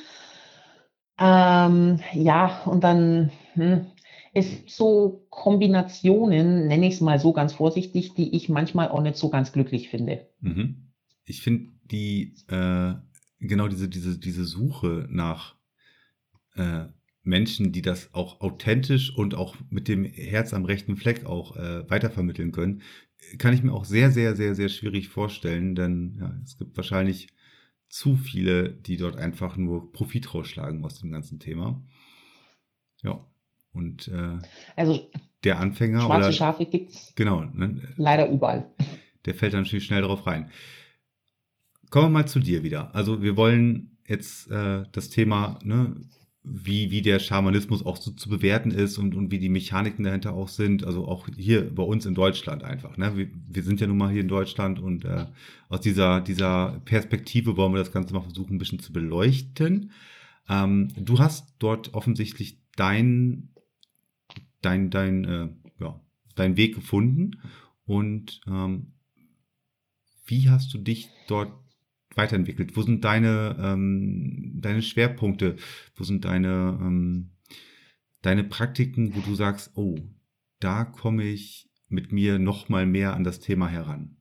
[1.18, 3.86] Ähm, ja, und dann, hm,
[4.34, 9.00] es gibt so Kombinationen, nenne ich es mal so ganz vorsichtig, die ich manchmal auch
[9.00, 10.28] nicht so ganz glücklich finde.
[10.40, 10.90] Mhm.
[11.24, 12.94] Ich finde die, äh,
[13.38, 15.54] genau diese, diese, diese Suche nach
[16.56, 16.86] äh,
[17.22, 21.88] Menschen, die das auch authentisch und auch mit dem Herz am rechten Fleck auch äh,
[21.88, 22.82] weitervermitteln können,
[23.38, 27.28] kann ich mir auch sehr, sehr, sehr, sehr schwierig vorstellen, denn ja, es gibt wahrscheinlich
[27.88, 31.82] zu viele, die dort einfach nur Profit rausschlagen aus dem ganzen Thema.
[33.02, 33.24] Ja.
[33.74, 34.38] Und äh,
[34.76, 35.08] Also
[35.42, 38.66] der Anfänger schwarze oder Schafe gibt's genau, ne, leider überall.
[39.26, 40.50] der fällt dann natürlich schnell drauf rein.
[41.90, 42.94] Kommen wir mal zu dir wieder.
[42.94, 45.96] Also wir wollen jetzt äh, das Thema, ne,
[46.46, 50.34] wie, wie der Schamanismus auch so zu bewerten ist und, und wie die Mechaniken dahinter
[50.34, 50.84] auch sind.
[50.84, 52.98] Also auch hier bei uns in Deutschland einfach.
[52.98, 53.16] Ne?
[53.16, 55.24] Wir, wir sind ja nun mal hier in Deutschland und äh,
[55.70, 59.92] aus dieser, dieser Perspektive wollen wir das Ganze mal versuchen, ein bisschen zu beleuchten.
[60.48, 63.48] Ähm, du hast dort offensichtlich dein,
[64.64, 65.48] dein, dein, äh,
[65.80, 66.00] ja,
[66.34, 67.40] deinen Weg gefunden
[67.86, 68.92] und ähm,
[70.26, 71.52] wie hast du dich dort
[72.14, 72.76] weiterentwickelt?
[72.76, 75.56] Wo sind deine, ähm, deine Schwerpunkte?
[75.96, 77.30] Wo sind deine, ähm,
[78.22, 79.96] deine Praktiken, wo du sagst, oh,
[80.60, 84.16] da komme ich mit mir noch mal mehr an das Thema heran?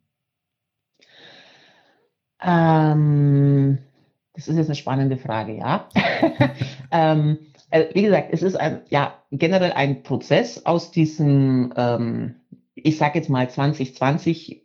[2.41, 3.77] Ähm,
[4.33, 5.87] das ist jetzt eine spannende Frage, ja.
[6.91, 7.37] ähm,
[7.93, 12.35] wie gesagt, es ist ein, ja, generell ein Prozess aus diesem, ähm,
[12.75, 14.63] ich sage jetzt mal 2020,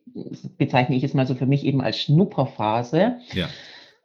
[0.56, 3.18] bezeichne ich es mal so für mich eben als Schnupperphase.
[3.32, 3.48] Ja.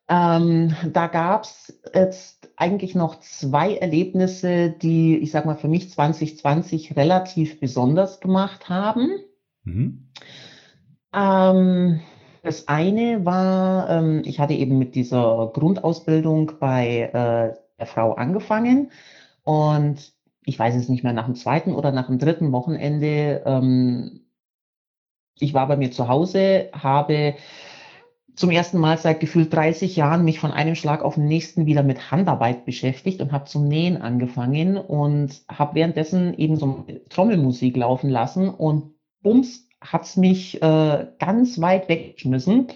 [0.10, 5.90] Ähm, da gab es jetzt eigentlich noch zwei Erlebnisse, die, ich sag mal, für mich
[5.90, 9.10] 2020 relativ besonders gemacht haben.
[9.64, 10.10] Mhm.
[11.14, 12.02] Ähm,
[12.44, 18.92] das eine war, ähm, ich hatte eben mit dieser Grundausbildung bei äh, der Frau angefangen
[19.44, 20.14] und
[20.46, 24.22] ich weiß es nicht mehr, nach dem zweiten oder nach dem dritten Wochenende, ähm,
[25.40, 27.36] ich war bei mir zu Hause, habe
[28.36, 31.84] zum ersten Mal seit gefühlt 30 Jahren mich von einem Schlag auf den nächsten wieder
[31.84, 38.10] mit Handarbeit beschäftigt und habe zum Nähen angefangen und habe währenddessen eben so Trommelmusik laufen
[38.10, 42.68] lassen und bums hat's mich äh, ganz weit weggeschmissen.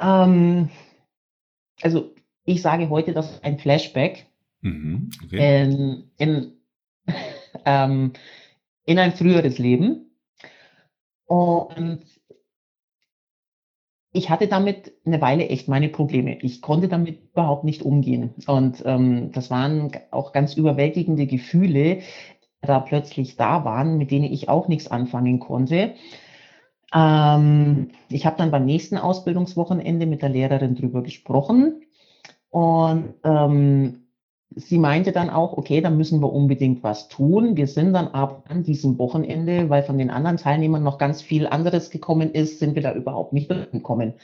[0.00, 0.70] Ähm,
[1.82, 4.26] also ich sage heute, das ist ein Flashback
[4.62, 5.10] Mhm.
[5.24, 5.62] Okay.
[5.62, 6.52] in, in,
[7.64, 8.12] ähm,
[8.84, 10.16] in ein früheres Leben.
[11.26, 12.04] Und
[14.12, 16.38] ich hatte damit eine Weile echt meine Probleme.
[16.42, 18.34] Ich konnte damit überhaupt nicht umgehen.
[18.46, 24.26] Und ähm, das waren auch ganz überwältigende Gefühle, die da plötzlich da waren, mit denen
[24.26, 25.94] ich auch nichts anfangen konnte.
[26.94, 31.82] Ähm, ich habe dann beim nächsten Ausbildungswochenende mit der Lehrerin drüber gesprochen.
[32.52, 34.02] Und ähm,
[34.54, 37.56] sie meinte dann auch, okay, dann müssen wir unbedingt was tun.
[37.56, 41.46] Wir sind dann aber an diesem Wochenende, weil von den anderen Teilnehmern noch ganz viel
[41.46, 44.14] anderes gekommen ist, sind wir da überhaupt nicht gekommen.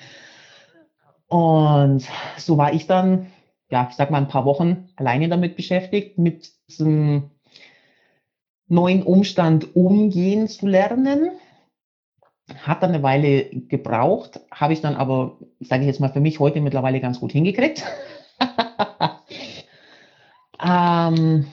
[1.28, 3.28] Und so war ich dann,
[3.70, 7.30] ja, ich sag mal, ein paar Wochen alleine damit beschäftigt, mit diesem
[8.66, 11.30] neuen Umstand umgehen zu lernen.
[12.62, 16.40] Hat dann eine Weile gebraucht, habe ich dann aber, sage ich jetzt mal, für mich
[16.40, 17.84] heute mittlerweile ganz gut hingekriegt.
[20.60, 21.46] Ähm,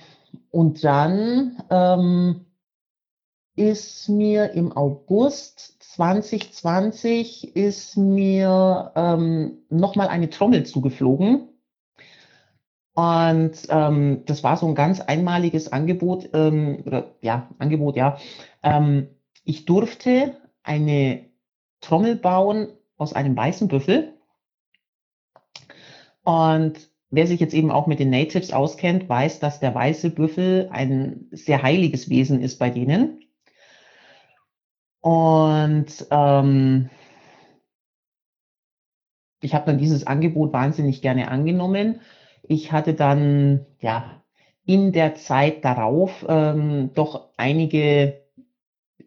[0.51, 2.45] und dann ähm,
[3.55, 11.49] ist mir im August 2020 ist mir ähm, nochmal eine Trommel zugeflogen.
[12.93, 18.17] Und ähm, das war so ein ganz einmaliges Angebot, ähm, oder ja, Angebot, ja.
[18.63, 19.09] Ähm,
[19.43, 21.25] ich durfte eine
[21.81, 24.14] Trommel bauen aus einem weißen Büffel.
[26.25, 30.67] Und Wer sich jetzt eben auch mit den Natives auskennt, weiß, dass der weiße Büffel
[30.69, 33.21] ein sehr heiliges Wesen ist bei denen.
[34.99, 36.89] Und ähm,
[39.39, 42.01] ich habe dann dieses Angebot wahnsinnig gerne angenommen.
[42.43, 44.21] Ich hatte dann ja
[44.65, 48.23] in der Zeit darauf ähm, doch einige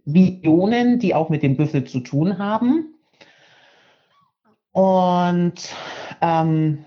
[0.07, 2.94] Visionen, die auch mit dem Büffel zu tun haben.
[4.72, 5.74] Und
[6.22, 6.87] ähm,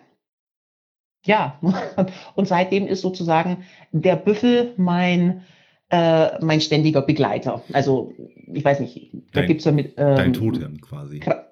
[1.24, 1.60] ja,
[2.36, 5.44] und seitdem ist sozusagen der Büffel mein,
[5.90, 7.64] äh, mein ständiger Begleiter.
[7.74, 8.14] Also,
[8.52, 9.94] ich weiß nicht, da gibt es ja mit.
[9.98, 11.20] Ähm, dein Totem quasi.
[11.20, 11.48] Kra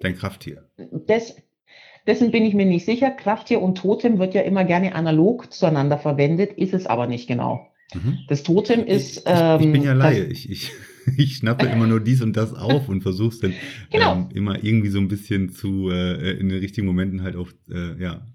[0.00, 0.64] dein Krafttier.
[0.78, 1.36] Des,
[2.06, 3.10] dessen bin ich mir nicht sicher.
[3.10, 7.66] Krafttier und Totem wird ja immer gerne analog zueinander verwendet, ist es aber nicht genau.
[7.94, 8.20] Mhm.
[8.28, 9.18] Das Totem ist.
[9.18, 10.24] Ich, ich, ich bin ja ähm, Laie.
[10.24, 10.72] Ich, ich,
[11.16, 13.54] ich schnappe immer nur dies und das auf und versuche es dann
[13.90, 14.14] genau.
[14.14, 18.00] ähm, immer irgendwie so ein bisschen zu äh, in den richtigen Momenten halt auch äh,
[18.00, 18.26] ja,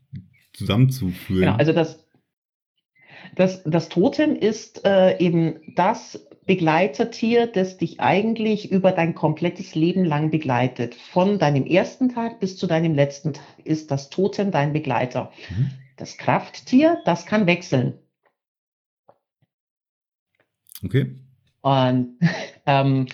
[0.55, 1.41] zusammenzuführen.
[1.41, 2.05] Genau, also das,
[3.35, 10.05] das, das Totem ist äh, eben das Begleitertier, das dich eigentlich über dein komplettes Leben
[10.05, 10.93] lang begleitet.
[10.93, 15.31] Von deinem ersten Tag bis zu deinem letzten Tag ist das Totem dein Begleiter.
[15.49, 15.71] Mhm.
[15.97, 17.97] Das Krafttier, das kann wechseln.
[20.83, 21.15] Okay.
[21.61, 22.19] Und
[22.67, 23.07] ähm,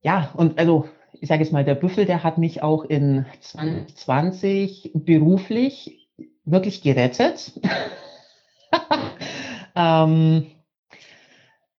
[0.00, 0.88] ja, und also
[1.20, 6.08] ich sage jetzt mal, der Büffel, der hat mich auch in 2020 beruflich
[6.44, 7.52] wirklich gerettet.
[9.76, 10.46] ähm,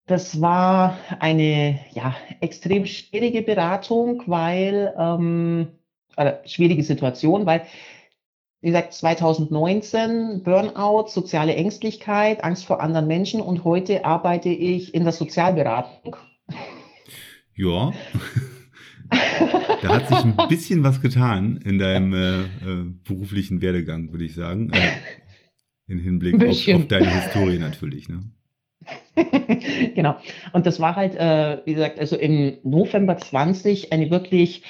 [0.06, 5.68] das war eine ja, extrem schwierige Beratung, weil, ähm,
[6.16, 7.66] oder schwierige Situation, weil,
[8.62, 15.04] wie gesagt, 2019 Burnout, soziale Ängstlichkeit, Angst vor anderen Menschen und heute arbeite ich in
[15.04, 16.16] der Sozialberatung.
[17.56, 17.92] Ja.
[19.82, 22.48] Da hat sich ein bisschen was getan in deinem äh, äh,
[23.04, 24.72] beruflichen Werdegang, würde ich sagen.
[24.72, 24.78] Äh,
[25.88, 28.10] in Hinblick auf, auf, deine Historie natürlich.
[28.10, 28.24] Ne?
[29.96, 30.18] genau.
[30.54, 34.64] Und das war halt, äh, wie gesagt, also im November 20 eine wirklich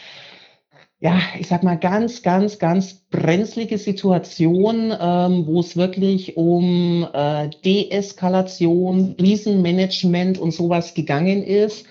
[0.99, 7.49] ja, ich sag mal, ganz, ganz, ganz brenzlige Situation, ähm, wo es wirklich um äh,
[7.63, 11.85] Deeskalation, Krisenmanagement und sowas gegangen ist.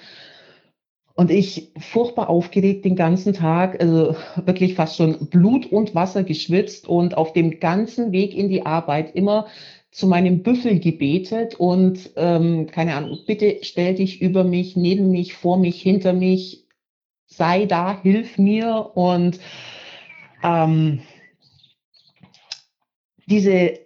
[1.17, 6.87] Und ich furchtbar aufgeregt den ganzen Tag, also wirklich fast schon Blut und Wasser geschwitzt
[6.87, 9.47] und auf dem ganzen Weg in die Arbeit immer
[9.91, 15.33] zu meinem Büffel gebetet und ähm, keine Ahnung, bitte stell dich über mich, neben mich,
[15.33, 16.67] vor mich, hinter mich,
[17.27, 18.91] sei da, hilf mir.
[18.95, 19.41] Und
[20.43, 21.01] ähm,
[23.25, 23.79] diese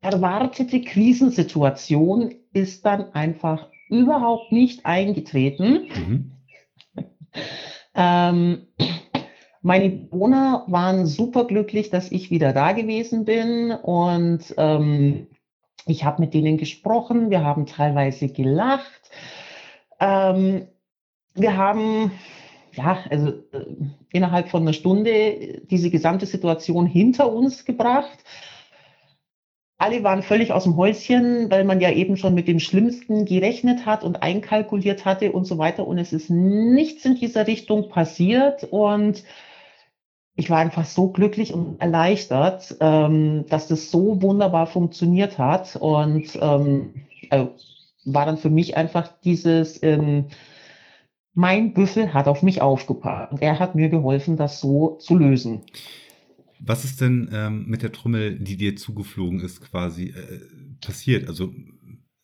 [0.00, 5.88] erwartete Krisensituation ist dann einfach überhaupt nicht eingetreten.
[5.94, 6.37] Mhm.
[7.94, 8.68] Ähm,
[9.62, 15.26] meine Bewohner waren superglücklich, dass ich wieder da gewesen bin und ähm,
[15.86, 19.10] ich habe mit denen gesprochen, wir haben teilweise gelacht.
[20.00, 20.68] Ähm,
[21.34, 22.12] wir haben
[22.78, 23.66] ja, also äh,
[24.12, 28.18] innerhalb von einer Stunde diese gesamte Situation hinter uns gebracht.
[29.88, 33.86] Alle waren völlig aus dem Häuschen, weil man ja eben schon mit dem Schlimmsten gerechnet
[33.86, 35.86] hat und einkalkuliert hatte und so weiter.
[35.86, 38.64] Und es ist nichts in dieser Richtung passiert.
[38.64, 39.24] Und
[40.36, 45.76] ich war einfach so glücklich und erleichtert, ähm, dass das so wunderbar funktioniert hat.
[45.76, 47.52] Und ähm, also
[48.04, 50.26] war dann für mich einfach dieses, ähm,
[51.32, 53.40] mein Büffel hat auf mich aufgepasst.
[53.40, 55.62] Er hat mir geholfen, das so zu lösen.
[56.60, 60.40] Was ist denn ähm, mit der Trommel, die dir zugeflogen ist, quasi äh,
[60.80, 61.28] passiert?
[61.28, 61.52] Also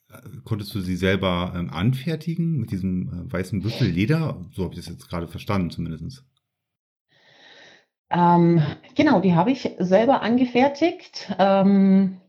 [0.08, 4.44] äh, konntest du sie selber ähm, anfertigen mit diesem äh, weißen Büffelleder?
[4.52, 6.24] So habe ich das jetzt gerade verstanden, zumindest.
[8.10, 8.62] Ähm,
[8.94, 11.34] genau, die habe ich selber angefertigt.
[11.38, 12.20] Ähm,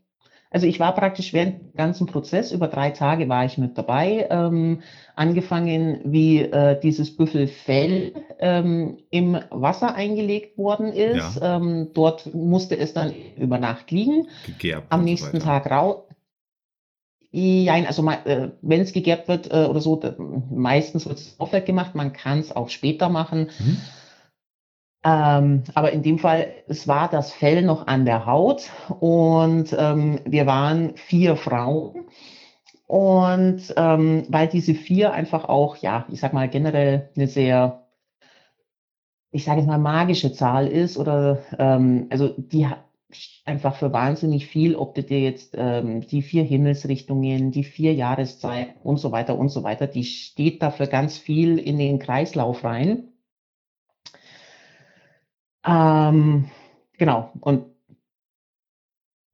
[0.56, 4.26] also ich war praktisch während dem ganzen Prozess, über drei Tage war ich mit dabei,
[4.30, 4.80] ähm,
[5.14, 11.36] angefangen, wie äh, dieses Büffelfell ähm, im Wasser eingelegt worden ist.
[11.42, 11.58] Ja.
[11.58, 14.28] Ähm, dort musste es dann über Nacht liegen.
[14.46, 16.04] Gegerbt Am nächsten Tag raus.
[17.32, 20.00] Ja, also äh, wenn es gegerbt wird äh, oder so,
[20.50, 21.94] meistens wird es aufwärts gemacht.
[21.94, 23.50] Man kann es auch später machen.
[23.58, 23.76] Mhm.
[25.06, 30.18] Ähm, aber in dem Fall, es war das Fell noch an der Haut und ähm,
[30.24, 32.06] wir waren vier Frauen.
[32.88, 37.86] Und ähm, weil diese vier einfach auch, ja, ich sag mal generell eine sehr,
[39.30, 42.66] ich sage jetzt mal magische Zahl ist oder ähm, also die
[43.44, 48.74] einfach für wahnsinnig viel, ob du dir jetzt ähm, die vier Himmelsrichtungen, die vier Jahreszeiten
[48.82, 53.12] und so weiter und so weiter, die steht dafür ganz viel in den Kreislauf rein.
[55.66, 56.50] Ähm,
[56.96, 57.66] genau, und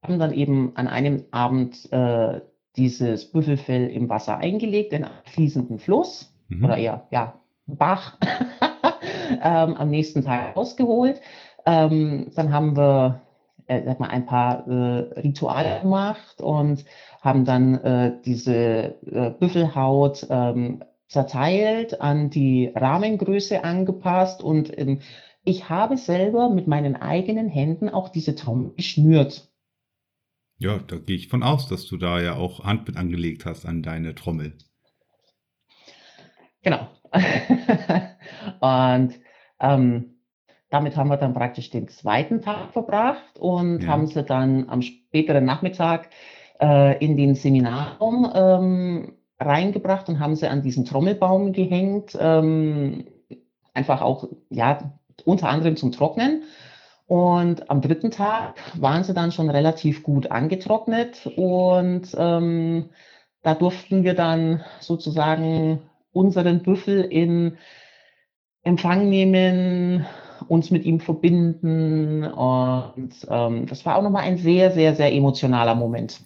[0.03, 2.41] haben dann eben an einem Abend äh,
[2.75, 6.65] dieses Büffelfell im Wasser eingelegt, in einen fließenden Fluss mhm.
[6.65, 8.17] oder eher, ja, Bach,
[9.41, 11.21] ähm, am nächsten Tag ausgeholt.
[11.65, 13.21] Ähm, dann haben wir
[13.67, 16.83] äh, sag mal, ein paar äh, Rituale gemacht und
[17.21, 24.99] haben dann äh, diese äh, Büffelhaut ähm, zerteilt, an die Rahmengröße angepasst und ähm,
[25.43, 29.49] ich habe selber mit meinen eigenen Händen auch diese Trommel geschnürt.
[30.57, 33.65] Ja, da gehe ich von aus, dass du da ja auch Hand mit angelegt hast
[33.65, 34.57] an deine Trommel.
[36.61, 36.87] Genau.
[38.61, 39.19] und
[39.59, 40.13] ähm,
[40.69, 43.89] damit haben wir dann praktisch den zweiten Tag verbracht und ja.
[43.89, 46.09] haben sie dann am späteren Nachmittag
[46.61, 52.17] äh, in den Seminarraum ähm, reingebracht und haben sie an diesen Trommelbaum gehängt.
[52.19, 53.05] Ähm,
[53.73, 56.43] einfach auch, ja, unter anderem zum Trocknen.
[57.07, 62.89] Und am dritten Tag waren sie dann schon relativ gut angetrocknet und ähm,
[63.41, 65.81] da durften wir dann sozusagen
[66.13, 67.57] unseren Büffel in
[68.63, 70.05] Empfang nehmen,
[70.47, 75.75] uns mit ihm verbinden und ähm, das war auch nochmal ein sehr, sehr, sehr emotionaler
[75.75, 76.21] Moment.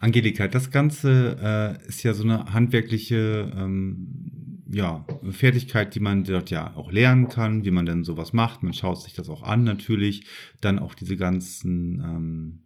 [0.00, 4.29] Angelika, das Ganze äh, ist ja so eine handwerkliche ähm,
[4.72, 8.62] ja, Fertigkeit, die man dort ja auch lernen kann, wie man denn sowas macht.
[8.62, 10.26] Man schaut sich das auch an natürlich.
[10.60, 12.62] Dann auch diese ganzen, ähm,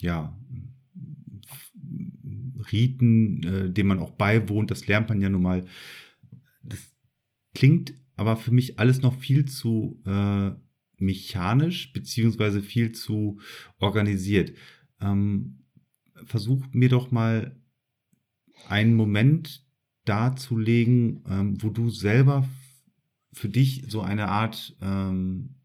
[0.00, 0.36] ja,
[2.72, 5.64] Riten, äh, denen man auch beiwohnt, das lernt man ja nun mal.
[6.62, 6.80] Das
[7.54, 10.52] klingt aber für mich alles noch viel zu äh,
[10.98, 13.38] mechanisch, beziehungsweise viel zu
[13.78, 14.52] organisiert.
[15.00, 15.64] Ähm,
[16.24, 17.60] versuch mir doch mal
[18.68, 19.63] einen Moment
[20.04, 22.48] darzulegen, ähm, wo du selber
[23.32, 25.56] für dich so eine Art ähm,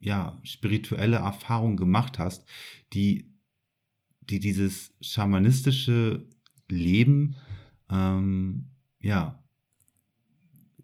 [0.00, 2.48] ja, spirituelle Erfahrung gemacht hast,
[2.92, 3.32] die,
[4.20, 6.26] die dieses schamanistische
[6.68, 7.36] Leben
[7.90, 8.70] ähm,
[9.00, 9.42] ja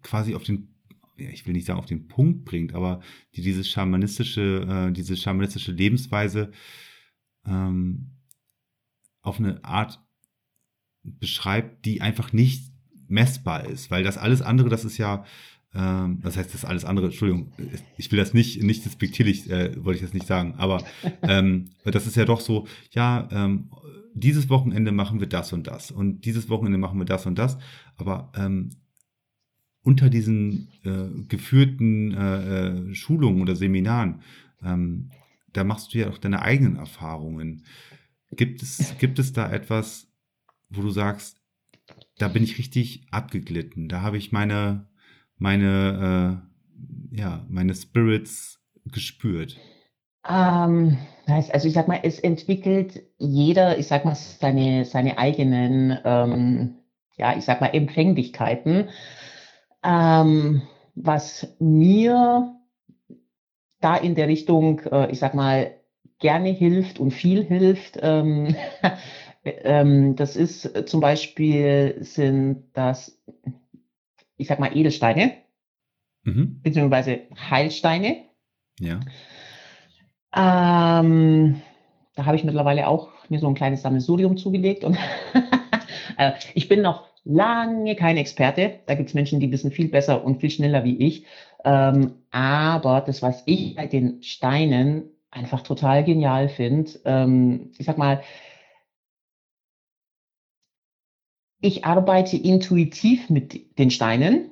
[0.01, 0.75] quasi auf den
[1.17, 3.01] ich will nicht sagen auf den Punkt bringt, aber
[3.35, 6.51] die diese schamanistische, äh, diese schamanistische Lebensweise
[7.45, 8.11] ähm,
[9.21, 10.03] auf eine Art
[11.03, 12.74] beschreibt, die einfach nicht
[13.07, 15.25] messbar ist, weil das alles andere, das ist ja,
[15.73, 17.51] ähm, das heißt, das alles andere, Entschuldigung,
[17.97, 20.83] ich will das nicht, nicht despektierlich, äh, wollte ich das nicht sagen, aber
[21.21, 23.69] ähm, das ist ja doch so, ja, ähm,
[24.13, 27.57] dieses Wochenende machen wir das und das und dieses Wochenende machen wir das und das,
[27.97, 28.69] aber ähm,
[29.85, 34.21] unter diesen äh, geführten äh, äh, Schulungen oder Seminaren,
[34.63, 35.11] ähm,
[35.53, 37.63] da machst du ja auch deine eigenen Erfahrungen.
[38.31, 40.07] Gibt es, gibt es da etwas,
[40.69, 41.39] wo du sagst,
[42.17, 44.87] da bin ich richtig abgeglitten, da habe ich meine,
[45.37, 46.41] meine,
[47.11, 49.57] äh, ja, meine Spirits gespürt?
[50.27, 50.97] Ähm,
[51.27, 56.75] also ich sag mal, es entwickelt jeder, ich sag mal, seine, seine eigenen, ähm,
[57.17, 58.89] ja, ich sag mal, Empfänglichkeiten.
[59.83, 60.61] Ähm,
[60.95, 62.55] was mir
[63.81, 65.75] da in der Richtung, äh, ich sag mal,
[66.19, 68.55] gerne hilft und viel hilft, ähm,
[69.45, 73.21] ähm, das ist zum Beispiel sind das,
[74.37, 75.33] ich sag mal, Edelsteine,
[76.23, 76.61] mhm.
[76.61, 78.23] beziehungsweise Heilsteine.
[78.79, 78.99] Ja.
[80.35, 81.61] Ähm,
[82.15, 84.97] da habe ich mittlerweile auch mir so ein kleines Sammelsurium zugelegt und
[86.17, 88.79] äh, ich bin noch lange kein Experte.
[88.85, 91.25] Da gibt es Menschen, die wissen viel besser und viel schneller wie ich.
[91.63, 97.97] Ähm, aber das, was ich bei den Steinen einfach total genial finde, ähm, ich sag
[97.97, 98.21] mal,
[101.65, 104.51] ich arbeite intuitiv mit den Steinen,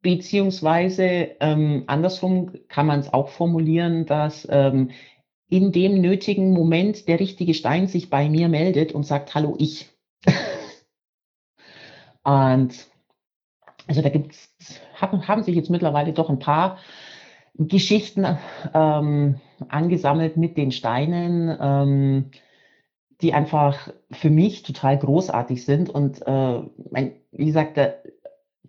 [0.00, 4.90] beziehungsweise ähm, andersrum kann man es auch formulieren, dass ähm,
[5.48, 9.90] in dem nötigen Moment der richtige Stein sich bei mir meldet und sagt, hallo ich.
[12.24, 12.88] Und
[13.86, 14.48] also da gibt's,
[14.94, 16.78] haben, haben sich jetzt mittlerweile doch ein paar
[17.54, 18.26] Geschichten
[18.74, 22.30] ähm, angesammelt mit den Steinen, ähm,
[23.22, 25.90] die einfach für mich total großartig sind.
[25.90, 26.60] Und äh,
[26.90, 27.94] mein, wie gesagt, da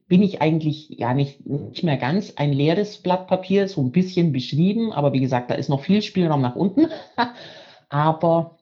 [0.07, 4.31] bin ich eigentlich ja nicht, nicht mehr ganz ein leeres Blatt Papier, so ein bisschen
[4.31, 6.87] beschrieben, aber wie gesagt, da ist noch viel Spielraum nach unten.
[7.89, 8.57] aber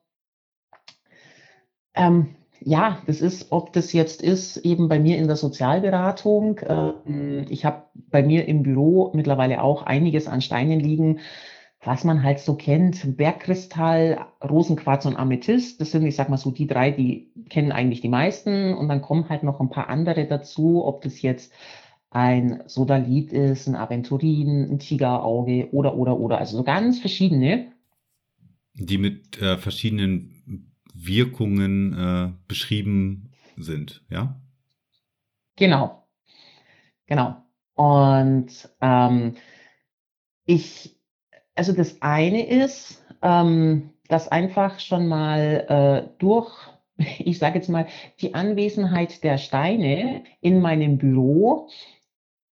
[1.94, 6.62] ähm, ja, das ist, ob das jetzt ist, eben bei mir in der Sozialberatung.
[6.68, 11.20] Ähm, ich habe bei mir im Büro mittlerweile auch einiges an Steinen liegen,
[11.86, 13.16] was man halt so kennt.
[13.16, 15.80] Bergkristall, Rosenquarz und Amethyst.
[15.80, 18.74] Das sind, ich sag mal so, die drei, die kennen eigentlich die meisten.
[18.74, 21.54] Und dann kommen halt noch ein paar andere dazu, ob das jetzt
[22.10, 26.40] ein Sodalit ist, ein Aventurin, ein Tigerauge oder, oder, oder.
[26.40, 27.72] Also so ganz verschiedene.
[28.74, 34.40] Die mit äh, verschiedenen Wirkungen äh, beschrieben sind, ja?
[35.56, 36.08] Genau.
[37.06, 37.44] Genau.
[37.76, 39.36] Und ähm,
[40.46, 40.95] ich,
[41.56, 45.66] also das eine ist, ähm, dass einfach schon mal
[46.08, 46.52] äh, durch,
[47.20, 47.88] ich sage jetzt mal,
[48.22, 51.70] die Anwesenheit der Steine in meinem Büro,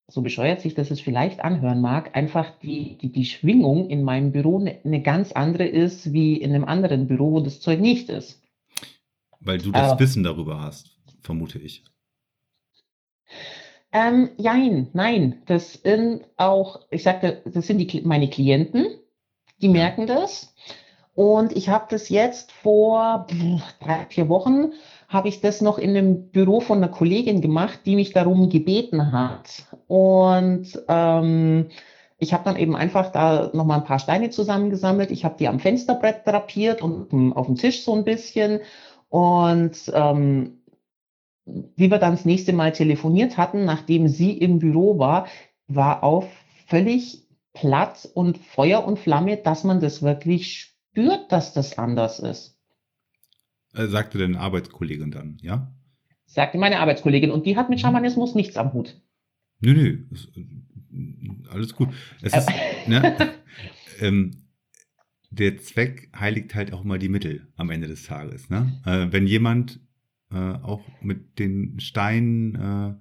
[0.08, 4.32] so bescheuert sich das es vielleicht anhören mag, einfach die, die, die Schwingung in meinem
[4.32, 8.10] Büro eine, eine ganz andere ist wie in einem anderen Büro, wo das Zeug nicht
[8.10, 8.42] ist.
[9.40, 11.84] Weil du das äh, Wissen darüber hast, vermute ich.
[13.92, 18.86] Ähm, nein, nein, das sind auch, ich sagte, das sind die, meine Klienten,
[19.62, 20.54] die merken das.
[21.16, 23.28] Und ich habe das jetzt vor
[23.82, 24.72] drei, vier Wochen,
[25.10, 29.12] habe ich das noch in einem Büro von einer Kollegin gemacht, die mich darum gebeten
[29.12, 29.66] hat.
[29.88, 31.70] Und ähm,
[32.20, 35.12] ich habe dann eben einfach da nochmal ein paar Steine zusammengesammelt.
[35.12, 38.62] Ich habe die am Fensterbrett drapiert und auf dem Tisch so ein bisschen.
[39.10, 40.59] Und ähm,
[41.76, 45.28] wie wir dann das nächste Mal telefoniert hatten, nachdem sie im Büro war,
[45.68, 46.28] war auch
[46.68, 52.58] völlig Platz und Feuer und Flamme, dass man das wirklich spürt, dass das anders ist.
[53.74, 55.74] Äh, sagte deine Arbeitskollegin dann, ja?
[56.26, 57.82] Sagte meine Arbeitskollegin und die hat mit mhm.
[57.82, 59.02] Schamanismus nichts am Hut.
[59.62, 61.90] Nö, nö, äh, alles gut.
[62.22, 62.50] Es ist,
[62.88, 63.34] ne,
[64.00, 64.50] ähm,
[65.32, 68.50] der Zweck heiligt halt auch mal die Mittel am Ende des Tages.
[68.50, 68.82] Ne?
[68.86, 69.80] Äh, wenn jemand
[70.32, 72.96] äh, auch mit den Steinen äh,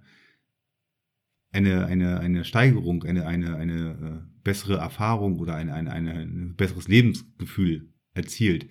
[1.51, 6.57] eine, eine, eine Steigerung, eine, eine, eine äh, bessere Erfahrung oder eine, eine, eine, ein
[6.57, 8.69] besseres Lebensgefühl erzielt,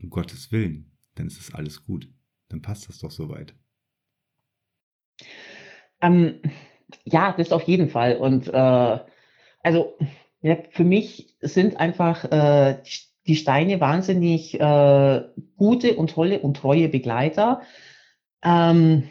[0.00, 2.08] um Gottes Willen, dann ist das alles gut.
[2.48, 3.54] Dann passt das doch soweit.
[6.00, 6.40] Ähm,
[7.04, 8.16] ja, das auf jeden Fall.
[8.16, 8.98] Und äh,
[9.62, 9.96] also
[10.40, 15.22] ja, für mich sind einfach äh, die Steine wahnsinnig äh,
[15.56, 17.62] gute und tolle und treue Begleiter.
[18.44, 19.04] Ähm,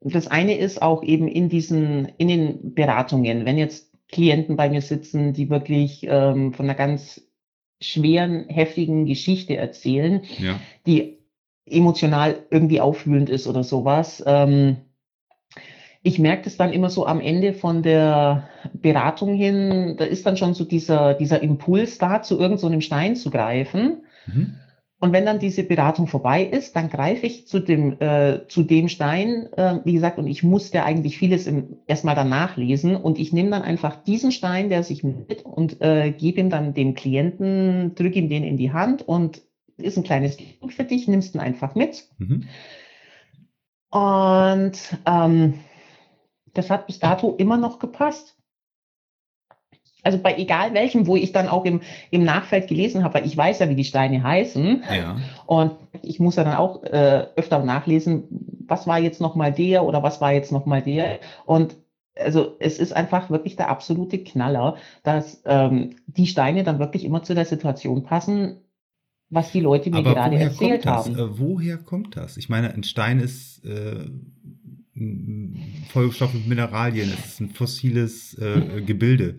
[0.00, 4.80] das eine ist auch eben in diesen, in den Beratungen, wenn jetzt Klienten bei mir
[4.80, 7.22] sitzen, die wirklich ähm, von einer ganz
[7.80, 10.58] schweren, heftigen Geschichte erzählen, Ja.
[10.86, 11.18] die
[11.66, 14.22] emotional irgendwie aufwühlend ist oder sowas.
[14.26, 14.76] Ähm,
[16.02, 20.36] ich merke das dann immer so am Ende von der Beratung hin, da ist dann
[20.36, 24.02] schon so dieser, dieser Impuls da, zu irgendeinem so Stein zu greifen.
[24.26, 24.56] Mhm.
[24.98, 28.88] Und wenn dann diese Beratung vorbei ist, dann greife ich zu dem, äh, zu dem
[28.88, 33.32] Stein, äh, wie gesagt, und ich musste eigentlich vieles im, erstmal dann nachlesen und ich
[33.32, 37.96] nehme dann einfach diesen Stein, der sich mit und äh, gebe ihm dann dem Klienten,
[37.96, 39.42] drücke ihm den in die Hand und
[39.76, 42.04] ist ein kleines Geschenk für dich, nimmst ihn einfach mit.
[42.18, 42.44] Mhm.
[43.90, 45.54] Und ähm,
[46.54, 48.36] das hat bis dato immer noch gepasst.
[50.02, 51.80] Also bei egal welchem, wo ich dann auch im,
[52.10, 54.82] im Nachfeld gelesen habe, weil ich weiß ja, wie die Steine heißen.
[54.92, 55.16] Ja.
[55.46, 58.24] Und ich muss ja dann auch äh, öfter nachlesen,
[58.66, 61.20] was war jetzt nochmal der oder was war jetzt nochmal der.
[61.46, 61.76] Und
[62.18, 67.22] also es ist einfach wirklich der absolute Knaller, dass ähm, die Steine dann wirklich immer
[67.22, 68.60] zu der Situation passen,
[69.30, 71.16] was die Leute mir Aber gerade erzählt haben.
[71.16, 72.36] Äh, woher kommt das?
[72.36, 74.10] Ich meine, ein Stein ist äh,
[75.88, 79.38] Vollstoff mit Mineralien, es ist ein fossiles äh, Gebilde.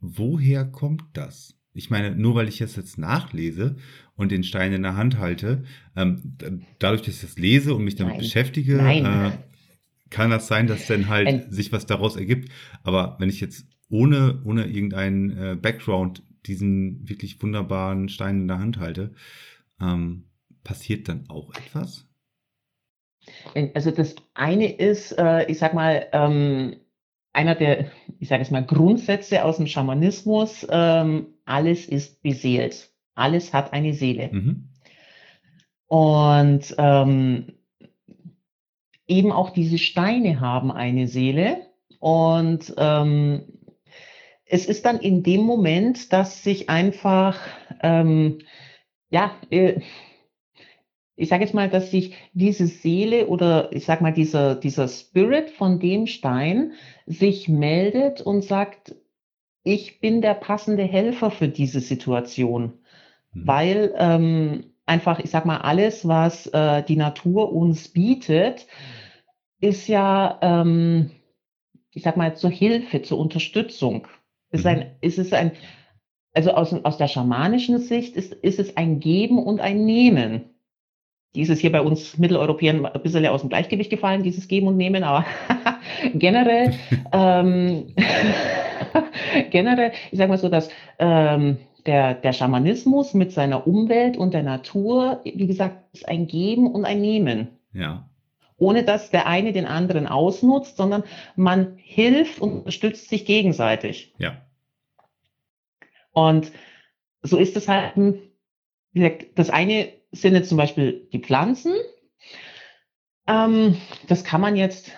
[0.00, 1.56] Woher kommt das?
[1.72, 3.76] Ich meine, nur weil ich es jetzt nachlese
[4.14, 5.64] und den Stein in der Hand halte,
[5.96, 6.36] ähm,
[6.78, 8.20] dadurch, dass ich das lese und mich damit Nein.
[8.22, 9.32] beschäftige, äh,
[10.10, 12.50] kann das sein, dass dann halt Ein- sich was daraus ergibt.
[12.84, 18.58] Aber wenn ich jetzt ohne, ohne irgendeinen äh, Background diesen wirklich wunderbaren Stein in der
[18.60, 19.12] Hand halte,
[19.80, 20.24] ähm,
[20.62, 22.06] passiert dann auch etwas?
[23.74, 26.76] Also das eine ist, äh, ich sag mal, ähm,
[27.32, 27.86] einer der,
[28.18, 32.90] ich sage es mal, Grundsätze aus dem Schamanismus, ähm, alles ist beseelt.
[33.14, 34.30] Alles hat eine Seele.
[34.32, 34.68] Mhm.
[35.86, 37.54] Und ähm,
[39.06, 41.66] eben auch diese Steine haben eine Seele.
[41.98, 43.42] Und ähm,
[44.46, 47.38] es ist dann in dem Moment, dass sich einfach,
[47.82, 48.38] ähm,
[49.10, 49.80] ja, äh,
[51.16, 55.50] ich sage jetzt mal, dass sich diese Seele oder ich sage mal dieser, dieser Spirit
[55.50, 56.72] von dem Stein
[57.06, 58.94] sich meldet und sagt,
[59.62, 62.74] ich bin der passende Helfer für diese Situation
[63.34, 63.46] Mhm.
[63.46, 68.66] weil ähm, einfach, ich sag mal, alles, was äh, die Natur uns bietet,
[69.60, 71.10] ist ja, ähm,
[71.92, 74.08] ich sag mal, zur Hilfe, zur Unterstützung.
[74.50, 74.70] Ist Mhm.
[74.70, 75.52] ein, ist es ein,
[76.34, 80.53] also aus, aus der schamanischen Sicht ist, ist es ein Geben und ein Nehmen.
[81.34, 85.02] Dieses hier bei uns Mitteleuropäern ein bisschen aus dem Gleichgewicht gefallen, dieses Geben und Nehmen,
[85.02, 85.26] aber
[86.14, 86.74] generell,
[87.12, 87.94] ähm,
[89.50, 94.42] generell, ich sag mal so, dass ähm, der, der Schamanismus mit seiner Umwelt und der
[94.42, 97.48] Natur, wie gesagt, ist ein Geben und ein Nehmen.
[97.72, 98.08] Ja.
[98.56, 101.02] Ohne dass der eine den anderen ausnutzt, sondern
[101.34, 104.14] man hilft und unterstützt sich gegenseitig.
[104.18, 104.42] Ja.
[106.12, 106.52] Und
[107.22, 111.74] so ist es halt, wie gesagt, das eine sind jetzt zum Beispiel die Pflanzen.
[113.26, 113.76] Ähm,
[114.08, 114.92] das kann man jetzt,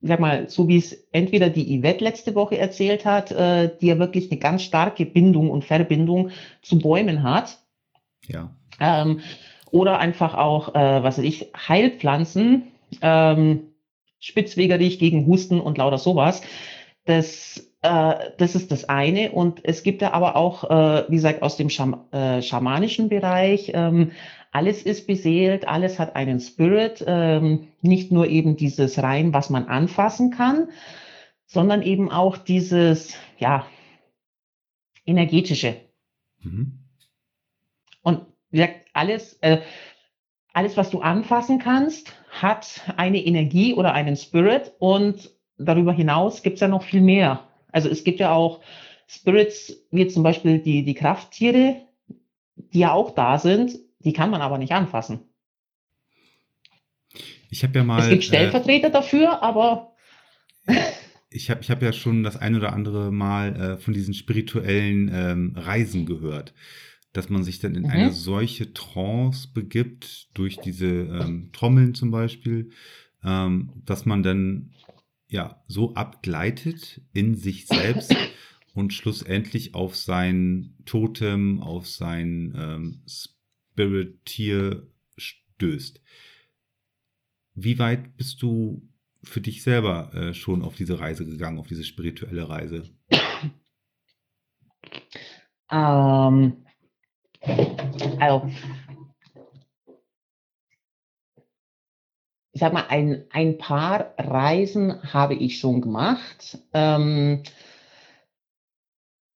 [0.00, 3.98] sag mal, so wie es entweder die Yvette letzte Woche erzählt hat, äh, die ja
[3.98, 6.30] wirklich eine ganz starke Bindung und Verbindung
[6.62, 7.58] zu Bäumen hat.
[8.26, 8.50] Ja.
[8.80, 9.20] Ähm,
[9.70, 12.68] oder einfach auch, äh, was weiß ich, Heilpflanzen,
[13.02, 13.72] ähm,
[14.20, 16.42] spitzwegerich gegen Husten und lauter sowas.
[17.04, 19.32] Das, äh, das ist das eine.
[19.32, 23.72] Und es gibt ja aber auch, äh, wie gesagt, aus dem Scham äh, schamanischen Bereich,
[23.74, 24.12] ähm,
[24.58, 29.68] alles ist beseelt, alles hat einen Spirit, ähm, nicht nur eben dieses rein, was man
[29.68, 30.70] anfassen kann,
[31.46, 33.66] sondern eben auch dieses, ja,
[35.06, 35.76] energetische.
[36.42, 36.80] Mhm.
[38.02, 39.60] Und wie gesagt, alles, äh,
[40.52, 44.72] alles, was du anfassen kannst, hat eine Energie oder einen Spirit.
[44.80, 47.46] Und darüber hinaus gibt es ja noch viel mehr.
[47.70, 48.60] Also es gibt ja auch
[49.06, 51.76] Spirits, wie zum Beispiel die, die Krafttiere,
[52.56, 53.78] die ja auch da sind,
[54.08, 55.20] die kann man aber nicht anfassen.
[57.50, 58.00] Ich habe ja mal.
[58.00, 59.92] es gibt äh, Stellvertreter dafür, aber
[61.30, 65.10] ich habe ich hab ja schon das ein oder andere Mal äh, von diesen spirituellen
[65.12, 66.54] ähm, Reisen gehört,
[67.12, 67.90] dass man sich dann in Mhm.
[67.90, 72.70] eine solche Trance begibt, durch diese ähm, Trommeln zum Beispiel,
[73.22, 74.72] ähm, dass man dann
[75.28, 78.14] ja so abgleitet in sich selbst
[78.74, 83.02] und schlussendlich auf sein Totem, auf sein ähm,
[83.78, 86.02] Spirit-Tier stößt.
[87.54, 88.82] Wie weit bist du
[89.22, 92.90] für dich selber äh, schon auf diese Reise gegangen, auf diese spirituelle Reise?
[95.70, 96.64] ähm,
[98.18, 98.50] also
[102.52, 106.58] ich sag mal, ein, ein paar Reisen habe ich schon gemacht.
[106.72, 107.44] Ähm,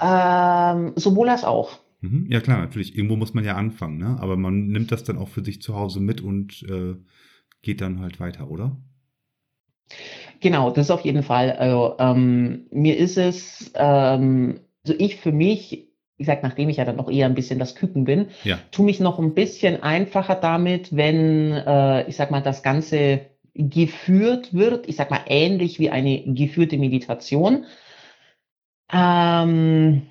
[0.00, 1.78] ähm, sowohl als auch.
[2.00, 2.26] Mhm.
[2.30, 2.96] Ja klar, natürlich.
[2.96, 4.16] Irgendwo muss man ja anfangen, ne?
[4.20, 6.94] Aber man nimmt das dann auch für sich zu Hause mit und äh,
[7.62, 8.76] geht dann halt weiter, oder?
[10.40, 11.52] Genau, das auf jeden Fall.
[11.52, 15.87] Also ähm, mir ist es, ähm, also ich für mich,
[16.18, 18.58] wie gesagt, nachdem ich ja dann noch eher ein bisschen das Küken bin, ja.
[18.72, 23.20] tu mich noch ein bisschen einfacher damit, wenn, äh, ich sag mal, das Ganze
[23.54, 27.66] geführt wird, ich sag mal, ähnlich wie eine geführte Meditation.
[28.92, 30.02] Ähm,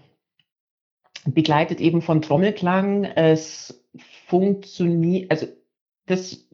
[1.26, 3.04] begleitet eben von Trommelklang.
[3.04, 3.84] Es
[4.28, 5.48] funktioniert, also
[6.06, 6.48] das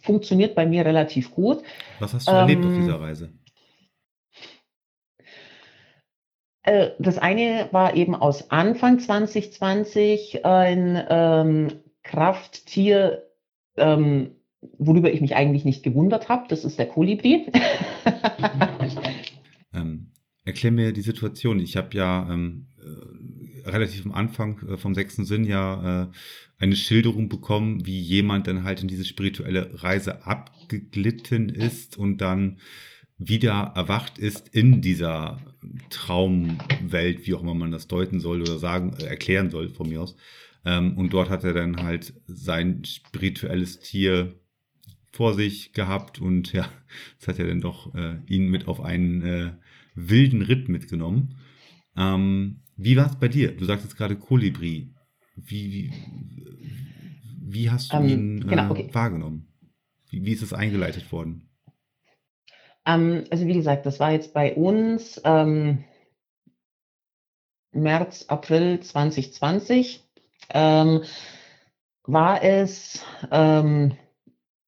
[0.00, 1.62] funktioniert bei mir relativ gut.
[2.00, 3.32] Was hast du ähm, erlebt auf ähm, dieser Reise?
[6.66, 11.68] Äh, das eine war eben aus Anfang 2020 ein ähm,
[12.02, 13.22] Krafttier,
[13.76, 14.32] ähm,
[14.76, 16.46] worüber ich mich eigentlich nicht gewundert habe.
[16.48, 17.46] Das ist der Kolibri.
[19.74, 20.10] ähm,
[20.44, 21.60] erklär mir die Situation.
[21.60, 26.06] Ich habe ja ähm, äh, relativ am Anfang äh, vom sechsten Sinn ja äh,
[26.58, 32.58] eine Schilderung bekommen, wie jemand dann halt in diese spirituelle Reise abgeglitten ist und dann
[33.18, 35.40] wieder erwacht ist in dieser
[35.90, 40.02] Traumwelt, wie auch immer man das deuten soll oder sagen, äh, erklären soll von mir
[40.02, 40.16] aus.
[40.64, 44.38] Ähm, und dort hat er dann halt sein spirituelles Tier
[45.12, 46.68] vor sich gehabt und ja,
[47.18, 49.52] das hat er dann doch äh, ihn mit auf einen äh,
[49.94, 51.36] wilden Ritt mitgenommen.
[51.96, 53.56] Ähm, wie war es bei dir?
[53.56, 54.92] Du sagst jetzt gerade Kolibri.
[55.36, 55.92] Wie, wie,
[57.40, 58.90] wie hast du ähm, ihn genau, okay.
[58.92, 59.48] wahrgenommen?
[60.10, 61.45] Wie, wie ist es eingeleitet worden?
[62.86, 65.84] Ähm, also wie gesagt, das war jetzt bei uns ähm,
[67.72, 70.02] März, April 2020.
[70.54, 71.02] Ähm,
[72.04, 73.92] war es, ähm,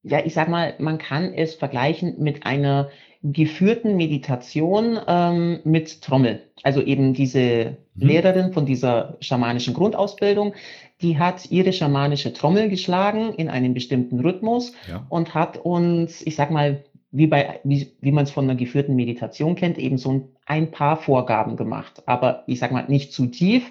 [0.03, 2.91] ja, ich sag mal, man kann es vergleichen mit einer
[3.23, 6.43] geführten Meditation ähm, mit Trommel.
[6.63, 8.07] Also eben diese mhm.
[8.07, 10.55] Lehrerin von dieser schamanischen Grundausbildung,
[11.01, 15.05] die hat ihre schamanische Trommel geschlagen in einem bestimmten Rhythmus ja.
[15.09, 18.97] und hat uns, ich sag mal, wie, bei, wie, wie man es von einer geführten
[18.97, 22.03] Meditation kennt, eben so ein paar Vorgaben gemacht.
[22.07, 23.71] Aber ich sag mal nicht zu tief,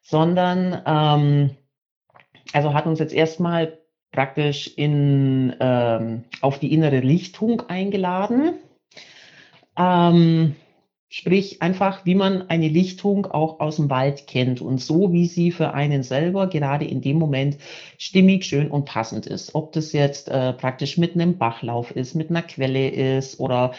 [0.00, 1.50] sondern ähm,
[2.52, 3.78] also hat uns jetzt erstmal
[4.12, 8.54] praktisch in, ähm, auf die innere Lichtung eingeladen.
[9.76, 10.56] Ähm,
[11.12, 15.50] Sprich einfach, wie man eine Lichtung auch aus dem Wald kennt und so, wie sie
[15.50, 17.58] für einen selber gerade in dem Moment
[17.98, 19.56] stimmig, schön und passend ist.
[19.56, 23.72] Ob das jetzt äh, praktisch mit einem Bachlauf ist, mit einer Quelle ist oder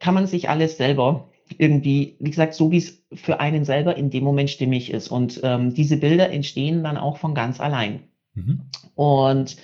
[0.00, 4.10] kann man sich alles selber irgendwie, wie gesagt, so wie es für einen selber in
[4.10, 5.06] dem Moment stimmig ist.
[5.06, 8.00] Und ähm, diese Bilder entstehen dann auch von ganz allein.
[8.34, 8.62] Mhm.
[8.96, 9.56] Und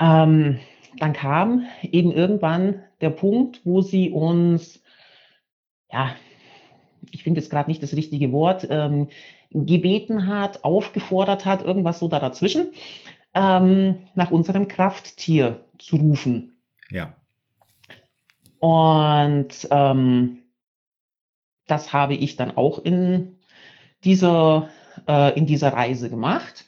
[0.00, 0.58] ähm,
[0.98, 4.82] dann kam eben irgendwann der Punkt, wo sie uns
[5.90, 6.14] ja,
[7.10, 9.08] ich finde jetzt gerade nicht das richtige Wort, ähm,
[9.50, 12.72] gebeten hat, aufgefordert hat, irgendwas so da dazwischen,
[13.34, 16.58] ähm, nach unserem Krafttier zu rufen.
[16.90, 17.14] Ja.
[18.58, 20.38] Und ähm,
[21.66, 23.38] das habe ich dann auch in
[24.04, 24.68] dieser,
[25.06, 26.66] äh, in dieser Reise gemacht.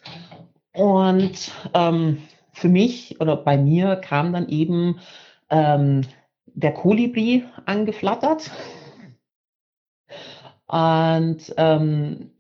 [0.73, 5.01] Und ähm, für mich oder bei mir kam dann eben
[5.49, 6.03] ähm,
[6.47, 8.51] der Kolibri angeflattert.
[10.71, 12.31] Und ähm,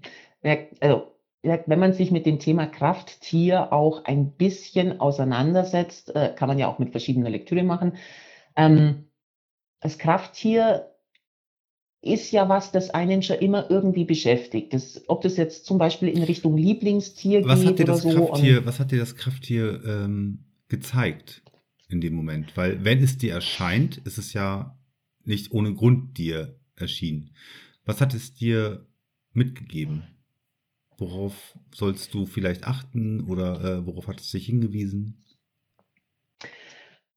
[0.81, 1.13] also,
[1.43, 6.69] wenn man sich mit dem Thema Krafttier auch ein bisschen auseinandersetzt, äh, kann man ja
[6.69, 7.97] auch mit verschiedener Lektüre machen.
[8.57, 9.07] Ähm,
[9.81, 10.91] das Krafttier
[12.03, 14.73] ist ja was, das einen schon immer irgendwie beschäftigt.
[14.75, 18.31] Das, ob das jetzt zum Beispiel in Richtung Lieblingstier was geht das so.
[18.65, 21.43] Was hat dir das Krafttier ähm, gezeigt
[21.89, 22.57] in dem Moment?
[22.57, 24.79] Weil wenn es dir erscheint, ist es ja
[25.25, 27.31] nicht ohne Grund dir erschienen.
[27.91, 28.87] Was hat es dir
[29.33, 30.05] mitgegeben?
[30.97, 35.25] Worauf sollst du vielleicht achten oder äh, worauf hat es dich hingewiesen?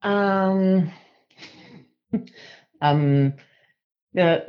[0.02, 0.90] Ähm,
[2.82, 3.34] ähm,
[4.14, 4.42] äh,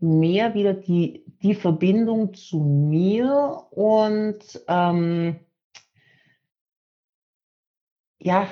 [0.00, 5.38] mehr wieder die, die Verbindung zu mir und ähm,
[8.18, 8.48] ja,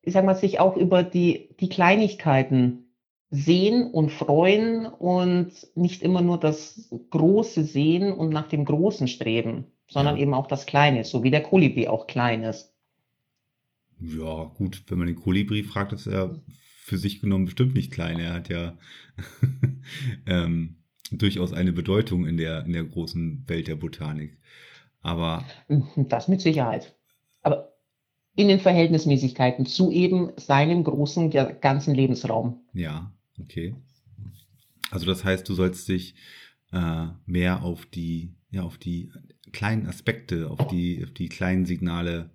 [0.00, 2.85] ich sag mal, sich auch über die, die Kleinigkeiten
[3.30, 9.66] sehen und freuen und nicht immer nur das Große sehen und nach dem Großen streben,
[9.88, 10.22] sondern ja.
[10.22, 12.72] eben auch das Kleine, so wie der Kolibri auch klein ist.
[14.00, 18.20] Ja, gut, wenn man den Kolibri fragt, ist er für sich genommen bestimmt nicht klein.
[18.20, 18.76] Er hat ja,
[20.26, 20.76] ähm,
[21.10, 24.38] durchaus eine Bedeutung in der, in der großen Welt der Botanik.
[25.00, 25.44] Aber.
[25.96, 26.94] Das mit Sicherheit.
[27.42, 27.72] Aber
[28.36, 32.60] in den Verhältnismäßigkeiten zu eben seinem großen ganzen Lebensraum.
[32.74, 33.74] Ja, okay.
[34.90, 36.14] Also das heißt, du sollst dich
[36.72, 39.12] äh, mehr auf die, ja, auf die
[39.52, 42.30] kleinen Aspekte, auf die, auf die kleinen Signale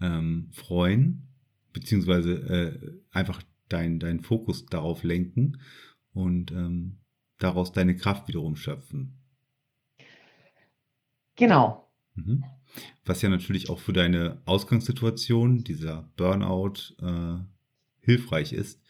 [0.00, 1.28] ähm, freuen,
[1.72, 5.60] beziehungsweise äh, einfach deinen dein Fokus darauf lenken
[6.12, 6.98] und ähm,
[7.38, 9.18] daraus deine Kraft wiederum schöpfen.
[11.36, 11.88] Genau.
[12.14, 12.44] Mhm.
[13.04, 17.38] Was ja natürlich auch für deine Ausgangssituation, dieser Burnout, äh,
[18.00, 18.80] hilfreich ist.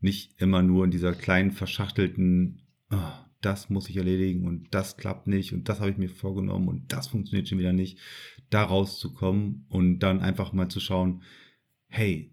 [0.00, 2.96] Nicht immer nur in dieser kleinen, verschachtelten, oh,
[3.40, 6.92] das muss ich erledigen und das klappt nicht und das habe ich mir vorgenommen und
[6.92, 7.98] das funktioniert schon wieder nicht,
[8.50, 11.22] da rauszukommen und dann einfach mal zu schauen,
[11.88, 12.32] hey,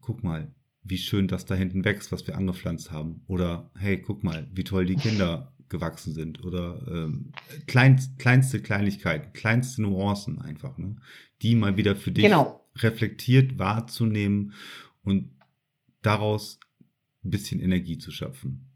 [0.00, 3.22] guck mal, wie schön das da hinten wächst, was wir angepflanzt haben.
[3.26, 6.44] Oder hey, guck mal, wie toll die Kinder gewachsen sind.
[6.44, 7.32] Oder ähm,
[7.66, 10.96] kleinst, kleinste Kleinigkeiten, kleinste Nuancen einfach, ne?
[11.40, 12.68] die mal wieder für dich genau.
[12.76, 14.52] reflektiert wahrzunehmen
[15.02, 15.30] und
[16.06, 16.60] daraus
[17.24, 18.70] ein bisschen Energie zu schöpfen.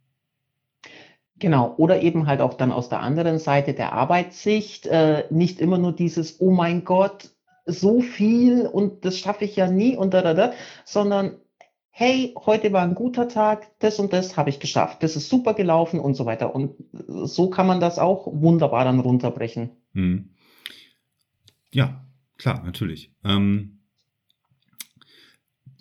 [1.38, 5.78] Genau, oder eben halt auch dann aus der anderen Seite der Arbeitssicht, äh, nicht immer
[5.78, 7.30] nur dieses, oh mein Gott,
[7.64, 10.52] so viel und das schaffe ich ja nie und da, da, da,
[10.84, 11.36] sondern
[11.90, 15.54] hey, heute war ein guter Tag, das und das habe ich geschafft, das ist super
[15.54, 16.54] gelaufen und so weiter.
[16.54, 19.70] Und so kann man das auch wunderbar dann runterbrechen.
[19.94, 20.30] Hm.
[21.72, 22.04] Ja,
[22.36, 23.12] klar, natürlich.
[23.24, 23.77] Ähm,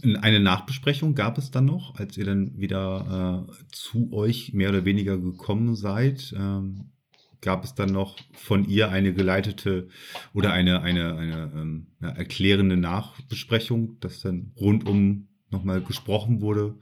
[0.04, 4.86] eine Nachbesprechung gab es dann noch, als ihr dann wieder äh, zu euch mehr oder
[4.86, 6.34] weniger gekommen seid.
[6.38, 6.92] Ähm,
[7.42, 9.90] gab es dann noch von ihr eine geleitete
[10.34, 16.76] oder eine, eine, eine ähm, ja, erklärende Nachbesprechung, das dann rund um nochmal gesprochen wurde,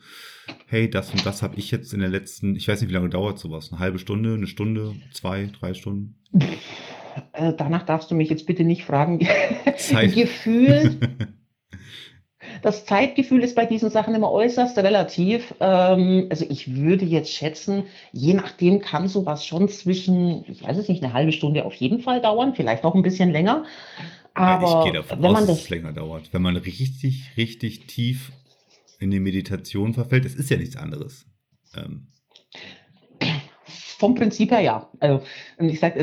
[0.67, 3.09] hey, das und das habe ich jetzt in der letzten, ich weiß nicht, wie lange
[3.09, 6.15] dauert sowas, eine halbe Stunde, eine Stunde, zwei, drei Stunden?
[7.33, 9.19] Äh, danach darfst du mich jetzt bitte nicht fragen.
[9.77, 10.15] Zeit.
[12.65, 15.53] Das Zeitgefühl ist bei diesen Sachen immer äußerst relativ.
[15.59, 20.89] Ähm, also ich würde jetzt schätzen, je nachdem kann sowas schon zwischen, ich weiß es
[20.89, 23.65] nicht, eine halbe Stunde auf jeden Fall dauern, vielleicht noch ein bisschen länger.
[24.33, 26.33] Aber ich gehe davon wenn aus, man das, dass es länger dauert.
[26.33, 28.31] Wenn man richtig, richtig tief
[28.97, 30.25] in die Meditation verfällt.
[30.25, 31.27] Es ist ja nichts anderes.
[31.77, 32.07] Ähm.
[33.99, 34.89] Vom Prinzip her ja.
[34.99, 35.21] Also,
[35.59, 35.99] ich sage,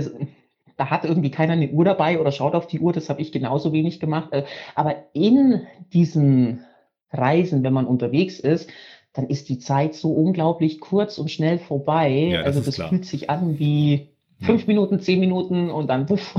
[0.82, 3.30] da hat irgendwie keiner eine Uhr dabei oder schaut auf die Uhr, das habe ich
[3.30, 4.32] genauso wenig gemacht.
[4.32, 6.64] Äh, aber in diesen
[7.12, 8.68] Reisen, wenn man unterwegs ist,
[9.12, 12.10] dann ist die Zeit so unglaublich kurz und schnell vorbei.
[12.10, 12.88] Ja, das also das klar.
[12.88, 14.08] fühlt sich an wie
[14.40, 14.66] fünf ja.
[14.66, 16.34] Minuten, zehn Minuten und dann puff.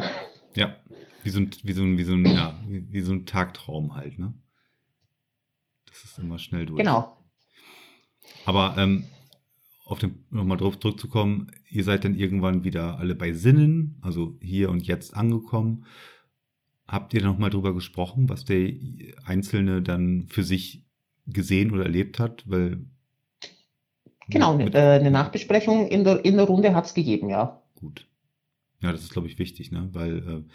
[0.56, 0.76] Ja,
[1.24, 4.20] wie so ein, wie so ein, wie so ein, ja, wie so ein Tagtraum halt,
[4.20, 4.34] ne?
[5.88, 6.80] Das ist immer schnell durch.
[6.80, 7.16] Genau.
[8.46, 9.06] Aber ähm,
[9.86, 14.70] auf den nochmal drauf zurückzukommen, ihr seid dann irgendwann wieder alle bei Sinnen, also hier
[14.70, 15.86] und jetzt angekommen.
[16.88, 18.74] Habt ihr nochmal drüber gesprochen, was der
[19.26, 20.86] Einzelne dann für sich
[21.28, 22.44] gesehen oder erlebt hat?
[22.46, 22.86] Weil
[24.28, 27.62] genau, eine, eine Nachbesprechung in der, in der Runde hat es gegeben, ja.
[27.76, 28.08] Gut.
[28.82, 29.90] Ja, das ist, glaube ich, wichtig, ne?
[29.94, 30.46] Weil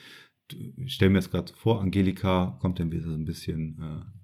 [0.53, 0.55] äh,
[0.85, 4.18] ich stelle mir jetzt gerade vor, Angelika kommt dann wieder so ein bisschen äh,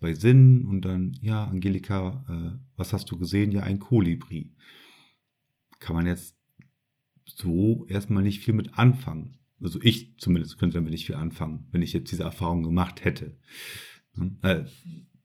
[0.00, 3.52] bei Sinn und dann, ja, Angelika, äh, was hast du gesehen?
[3.52, 4.52] Ja, ein Kolibri.
[5.80, 6.36] Kann man jetzt
[7.24, 9.38] so erstmal nicht viel mit anfangen.
[9.60, 13.36] Also ich zumindest könnte damit nicht viel anfangen, wenn ich jetzt diese Erfahrung gemacht hätte.
[14.42, 14.64] Äh,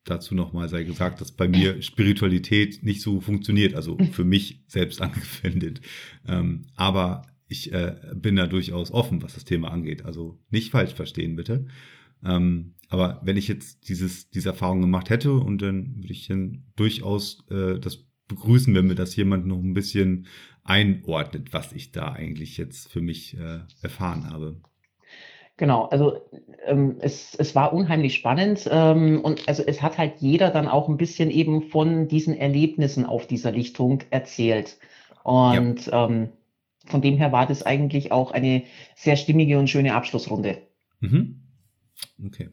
[0.03, 5.01] dazu nochmal sei gesagt, dass bei mir Spiritualität nicht so funktioniert, also für mich selbst
[5.03, 5.81] angewendet.
[6.27, 10.03] Ähm, aber ich äh, bin da durchaus offen, was das Thema angeht.
[10.05, 11.67] Also nicht falsch verstehen, bitte.
[12.23, 16.63] Ähm, aber wenn ich jetzt dieses, diese Erfahrung gemacht hätte und dann würde ich dann
[16.75, 20.27] durchaus äh, das begrüßen, wenn mir das jemand noch ein bisschen
[20.63, 24.61] einordnet, was ich da eigentlich jetzt für mich äh, erfahren habe.
[25.57, 26.19] Genau, also
[26.67, 30.87] ähm, es, es war unheimlich spannend ähm, und also es hat halt jeder dann auch
[30.87, 34.77] ein bisschen eben von diesen Erlebnissen auf dieser Richtung erzählt.
[35.23, 36.05] Und ja.
[36.05, 36.29] ähm,
[36.85, 38.65] von dem her war das eigentlich auch eine
[38.95, 40.61] sehr stimmige und schöne Abschlussrunde.
[40.99, 41.41] Mhm.
[42.23, 42.51] Okay.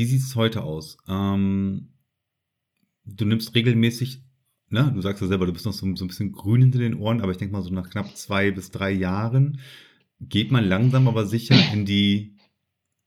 [0.00, 0.96] Wie sieht es heute aus?
[1.08, 1.90] Ähm,
[3.04, 4.22] du nimmst regelmäßig,
[4.70, 6.94] ne, du sagst ja selber, du bist noch so, so ein bisschen grün hinter den
[6.94, 9.60] Ohren, aber ich denke mal, so nach knapp zwei bis drei Jahren
[10.18, 12.38] geht man langsam aber sicher in die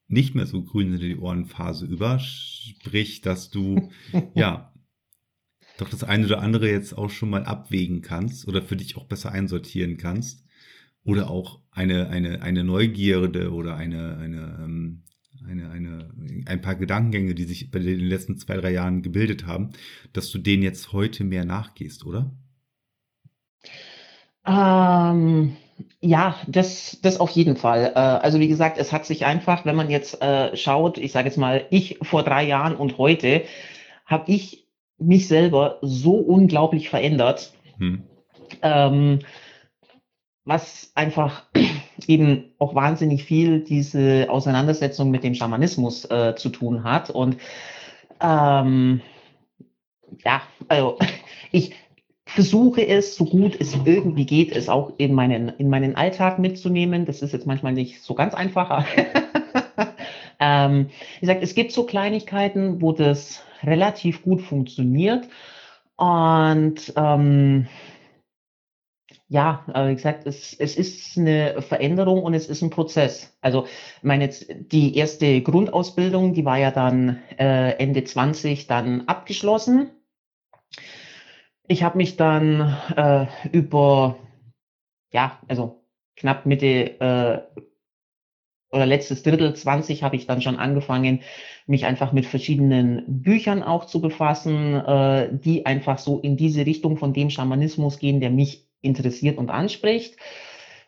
[0.08, 2.20] nicht mehr so grün hinter die Ohren Phase über.
[2.20, 3.90] Sprich, dass du,
[4.36, 4.72] ja,
[5.80, 9.08] doch das eine oder andere jetzt auch schon mal abwägen kannst oder für dich auch
[9.08, 10.46] besser einsortieren kannst
[11.04, 15.04] oder auch eine, eine, eine Neugierde oder eine, eine, ähm,
[15.48, 16.10] eine, eine,
[16.46, 19.72] ein paar Gedankengänge, die sich bei den letzten zwei, drei Jahren gebildet haben,
[20.14, 22.32] dass du denen jetzt heute mehr nachgehst, oder?
[24.46, 25.56] Ähm,
[26.02, 27.94] ja, das, das auf jeden Fall.
[27.96, 31.28] Äh, also wie gesagt, es hat sich einfach, wenn man jetzt äh, schaut, ich sage
[31.28, 33.44] jetzt mal, ich vor drei Jahren und heute,
[34.06, 34.68] habe ich
[34.98, 38.04] mich selber so unglaublich verändert, hm.
[38.62, 39.20] ähm,
[40.46, 41.48] was einfach
[42.10, 47.10] eben auch wahnsinnig viel diese Auseinandersetzung mit dem Schamanismus äh, zu tun hat.
[47.10, 47.38] Und
[48.22, 49.02] ähm,
[50.24, 50.98] ja, also
[51.52, 51.74] ich
[52.26, 57.06] versuche es, so gut es irgendwie geht, es auch in meinen, in meinen Alltag mitzunehmen.
[57.06, 58.86] Das ist jetzt manchmal nicht so ganz einfach.
[60.40, 60.88] ähm,
[61.20, 65.28] wie gesagt, es gibt so Kleinigkeiten, wo das relativ gut funktioniert.
[65.96, 67.68] Und ähm,
[69.34, 73.36] ja, wie gesagt, es, es ist eine Veränderung und es ist ein Prozess.
[73.42, 79.08] Also, ich meine, jetzt die erste Grundausbildung, die war ja dann äh, Ende 20 dann
[79.08, 79.90] abgeschlossen.
[81.68, 84.20] Ich habe mich dann äh, über,
[85.12, 85.84] ja, also
[86.16, 87.42] knapp Mitte äh,
[88.70, 91.22] oder letztes Drittel 20 habe ich dann schon angefangen,
[91.66, 96.98] mich einfach mit verschiedenen Büchern auch zu befassen, äh, die einfach so in diese Richtung
[96.98, 100.16] von dem Schamanismus gehen, der mich interessiert und anspricht.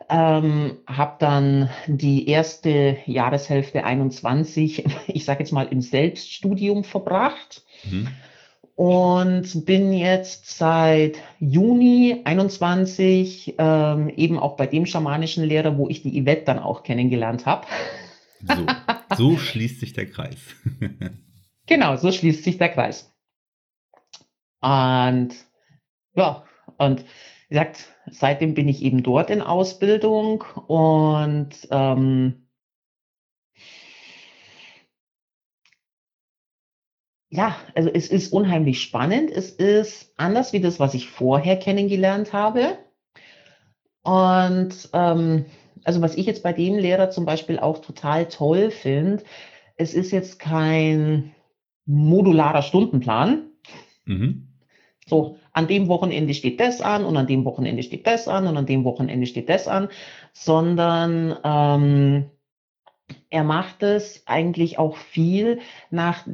[0.08, 7.64] Ähm, habe dann die erste Jahreshälfte 21, ich sage jetzt mal, im Selbststudium verbracht.
[7.90, 8.10] Mhm
[8.76, 16.02] und bin jetzt seit Juni 21 ähm, eben auch bei dem schamanischen Lehrer, wo ich
[16.02, 17.66] die Yvette dann auch kennengelernt habe.
[18.42, 18.66] So,
[19.16, 20.38] so schließt sich der Kreis.
[21.68, 23.14] genau, so schließt sich der Kreis.
[24.60, 25.30] Und
[26.16, 26.44] ja,
[26.78, 27.06] und
[27.48, 32.48] wie gesagt, seitdem bin ich eben dort in Ausbildung und ähm,
[37.30, 39.30] ja, also es ist unheimlich spannend.
[39.30, 42.78] Es ist anders wie das, was ich vorher kennengelernt habe.
[44.02, 45.46] Und ähm,
[45.84, 49.24] also was ich jetzt bei dem Lehrer zum Beispiel auch total toll finde,
[49.78, 51.36] es ist jetzt kein
[51.86, 53.52] modularer Stundenplan.
[54.06, 54.55] Mhm.
[55.08, 58.58] So, an dem Wochenende steht das an und an dem Wochenende steht das an und
[58.58, 59.90] an dem Wochenende steht das an,
[60.34, 62.26] sondern ähm,
[63.30, 65.60] er macht es eigentlich auch viel
[65.92, 66.28] nach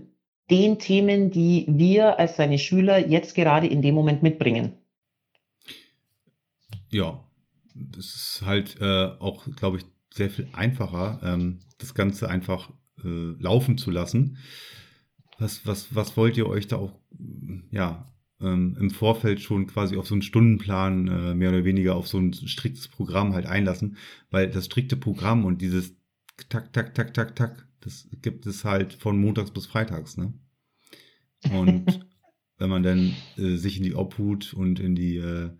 [0.50, 4.74] den Themen, die wir als seine Schüler jetzt gerade in dem Moment mitbringen.
[6.90, 7.24] Ja,
[7.74, 12.70] das ist halt äh, auch, glaube ich, sehr viel einfacher, ähm, das Ganze einfach
[13.04, 14.38] äh, laufen zu lassen.
[15.40, 16.94] Was, was, was wollt ihr euch da auch,
[17.72, 18.11] ja,
[18.42, 22.18] ähm, im Vorfeld schon quasi auf so einen Stundenplan, äh, mehr oder weniger auf so
[22.18, 23.98] ein striktes Programm halt einlassen?
[24.30, 25.96] Weil das strikte Programm und dieses
[26.50, 30.34] Tak, tak, tak, tak, tak, das gibt es halt von montags bis freitags, ne?
[31.52, 31.86] Und
[32.58, 35.52] wenn man dann äh, sich in die Obhut und in die, äh,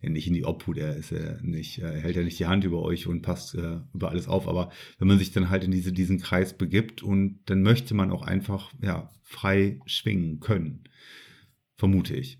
[0.00, 2.82] nicht in die Obhut, er ist ja nicht, er hält ja nicht die Hand über
[2.82, 5.92] euch und passt äh, über alles auf, aber wenn man sich dann halt in diese,
[5.92, 10.84] diesen Kreis begibt und dann möchte man auch einfach, ja, frei schwingen können.
[11.76, 12.38] Vermute ich.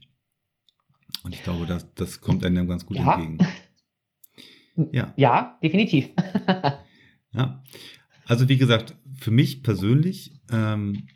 [1.23, 3.15] Und ich glaube, das, das kommt einem ganz gut ja.
[3.15, 3.39] entgegen.
[4.91, 5.15] Ja.
[5.17, 6.11] Ja, definitiv.
[7.33, 7.63] ja.
[8.27, 11.07] Also wie gesagt, für mich persönlich ähm,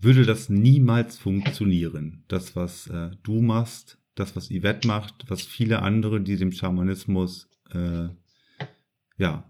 [0.00, 2.24] würde das niemals funktionieren.
[2.26, 7.48] Das, was äh, du machst, das, was Yvette macht, was viele andere, die dem Schamanismus
[7.70, 8.08] äh,
[9.16, 9.48] ja,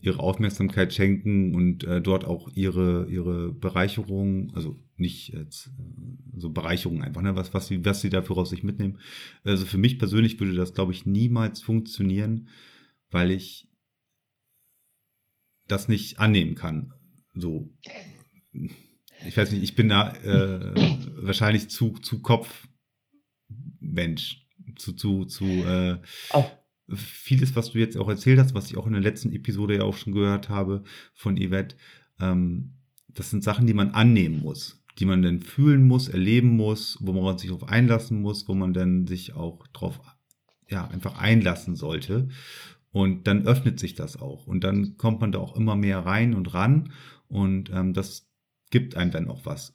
[0.00, 5.70] ihre Aufmerksamkeit schenken und äh, dort auch ihre, ihre Bereicherung, also nicht jetzt äh,
[6.36, 8.98] so Bereicherung einfach, ne, was, was, sie, was sie dafür aus sich mitnehmen.
[9.44, 12.48] Also für mich persönlich würde das, glaube ich, niemals funktionieren,
[13.10, 13.68] weil ich
[15.66, 16.92] das nicht annehmen kann.
[17.34, 17.74] So.
[19.26, 20.74] Ich weiß nicht, ich bin da äh,
[21.22, 22.68] wahrscheinlich zu, zu Kopfmensch.
[24.76, 25.98] Zu, zu, zu äh,
[26.32, 26.44] oh.
[26.88, 29.82] Vieles, was du jetzt auch erzählt hast, was ich auch in der letzten Episode ja
[29.82, 30.84] auch schon gehört habe
[31.14, 31.76] von Yvette,
[32.20, 32.72] ähm,
[33.08, 37.12] das sind Sachen, die man annehmen muss, die man dann fühlen muss, erleben muss, wo
[37.12, 40.00] man sich darauf einlassen muss, wo man dann sich auch drauf
[40.68, 42.28] ja, einfach einlassen sollte.
[42.92, 44.46] Und dann öffnet sich das auch.
[44.46, 46.92] Und dann kommt man da auch immer mehr rein und ran.
[47.28, 48.30] Und ähm, das
[48.70, 49.72] gibt einem dann auch was.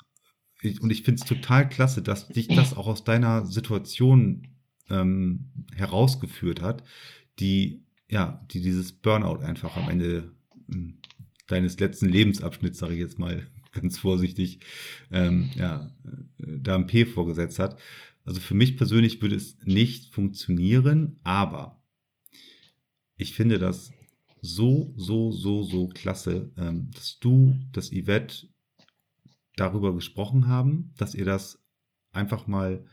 [0.62, 4.48] Ich, und ich finde es total klasse, dass dich das auch aus deiner Situation
[4.92, 6.84] ähm, herausgeführt hat,
[7.40, 10.32] die, ja, die dieses Burnout einfach am Ende
[10.70, 10.76] äh,
[11.48, 14.60] deines letzten Lebensabschnitts, sage ich jetzt mal ganz vorsichtig,
[15.12, 17.80] ähm, ja, äh, da ein P vorgesetzt hat.
[18.24, 21.82] Also für mich persönlich würde es nicht funktionieren, aber
[23.18, 23.92] ich finde das
[24.42, 28.48] so, so, so, so klasse, ähm, dass du, das Yvette
[29.56, 31.64] darüber gesprochen haben, dass ihr das
[32.12, 32.86] einfach mal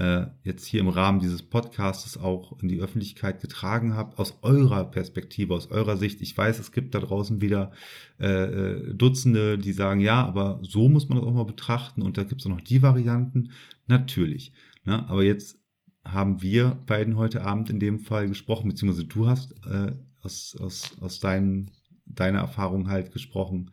[0.00, 4.90] äh, jetzt hier im Rahmen dieses Podcasts auch in die Öffentlichkeit getragen habt, aus eurer
[4.90, 6.22] Perspektive, aus eurer Sicht.
[6.22, 7.72] Ich weiß, es gibt da draußen wieder
[8.18, 12.16] äh, äh Dutzende, die sagen, ja, aber so muss man das auch mal betrachten und
[12.16, 13.50] da gibt es auch noch die Varianten.
[13.88, 14.52] Natürlich.
[14.86, 15.06] Ne?
[15.08, 15.58] Aber jetzt
[16.02, 19.92] haben wir beiden heute Abend in dem Fall gesprochen, beziehungsweise du hast äh,
[20.22, 21.70] aus, aus, aus dein,
[22.06, 23.70] deiner Erfahrung halt gesprochen.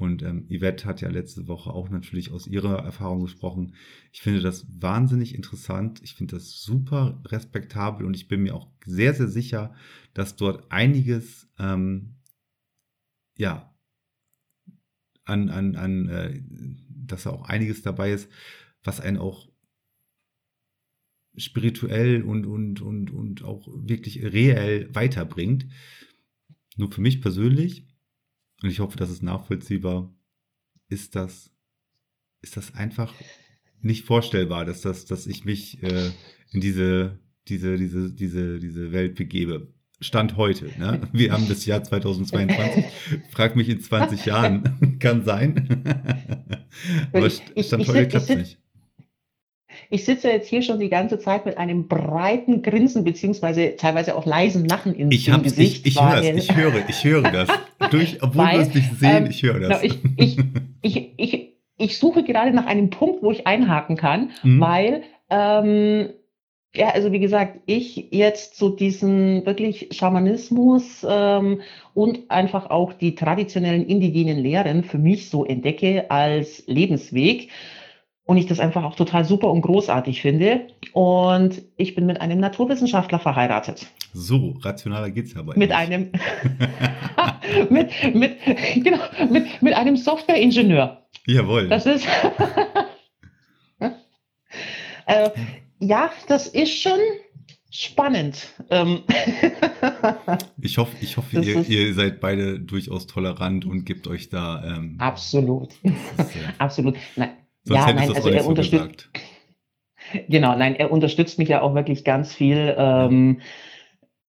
[0.00, 3.74] Und ähm, Yvette hat ja letzte Woche auch natürlich aus ihrer Erfahrung gesprochen.
[4.12, 6.00] Ich finde das wahnsinnig interessant.
[6.02, 9.74] Ich finde das super respektabel und ich bin mir auch sehr, sehr sicher,
[10.14, 12.14] dass dort einiges, ähm,
[13.36, 13.76] ja,
[15.24, 16.42] an, an, an, äh,
[16.88, 18.30] dass da auch einiges dabei ist,
[18.82, 19.52] was einen auch
[21.36, 25.66] spirituell und, und, und, und auch wirklich reell weiterbringt.
[26.78, 27.89] Nur für mich persönlich
[28.62, 30.14] und ich hoffe, das ist nachvollziehbar,
[30.88, 31.50] ist das,
[32.42, 33.14] ist das einfach
[33.80, 36.10] nicht vorstellbar, dass das, dass ich mich äh,
[36.52, 39.72] in diese, diese, diese, diese, diese Welt begebe.
[40.00, 40.66] Stand heute.
[40.78, 41.00] Ne?
[41.12, 42.84] Wir haben das Jahr 2022.
[43.30, 44.98] Frag mich in 20 Jahren.
[44.98, 45.84] Kann sein.
[47.12, 48.58] Aber Stand ich, ich, heute klappt es nicht.
[49.92, 54.24] Ich sitze jetzt hier schon die ganze Zeit mit einem breiten Grinsen beziehungsweise teilweise auch
[54.24, 55.84] leisen Lachen in, ich im Gesicht.
[55.84, 57.48] Ich, ich höre es, ich höre, ich höre das.
[57.90, 59.82] Durch, obwohl weil, wir es nicht sehen, ähm, ich höre das.
[59.82, 60.38] ich, ich,
[60.82, 64.60] ich, ich, ich suche gerade nach einem Punkt, wo ich einhaken kann, mhm.
[64.60, 66.10] weil ähm,
[66.74, 71.62] ja, also wie gesagt, ich jetzt so diesen wirklich Schamanismus ähm,
[71.94, 77.48] und einfach auch die traditionellen indigenen Lehren für mich so entdecke als Lebensweg
[78.30, 80.68] und ich das einfach auch total super und großartig finde.
[80.92, 83.88] Und ich bin mit einem Naturwissenschaftler verheiratet.
[84.12, 86.12] So, rationaler geht's ja bei Mit einem,
[87.70, 88.36] mit, mit,
[88.76, 91.04] genau, mit, mit einem Softwareingenieur.
[91.26, 91.68] Jawohl.
[91.68, 92.06] Das ist,
[95.06, 95.30] äh,
[95.80, 97.00] ja, das ist schon
[97.72, 98.46] spannend.
[98.70, 99.00] Ähm,
[100.60, 104.62] ich hoffe, ich hoffe ihr, ihr, seid beide durchaus tolerant und gebt euch da.
[104.64, 105.70] Ähm, absolut.
[105.82, 105.90] Äh,
[106.58, 106.96] absolut.
[107.16, 107.30] Nein,
[107.64, 109.10] Sonst ja, nein, also er so unterstützt.
[110.28, 113.40] Genau, nein, er unterstützt mich ja auch wirklich ganz viel ähm,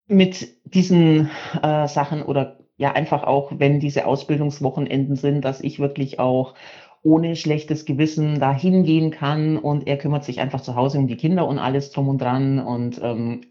[0.07, 1.29] mit diesen
[1.61, 6.55] äh, Sachen oder ja einfach auch, wenn diese Ausbildungswochenenden sind, dass ich wirklich auch
[7.03, 11.15] ohne schlechtes Gewissen da hingehen kann und er kümmert sich einfach zu Hause um die
[11.15, 13.41] Kinder und alles drum und dran und ähm,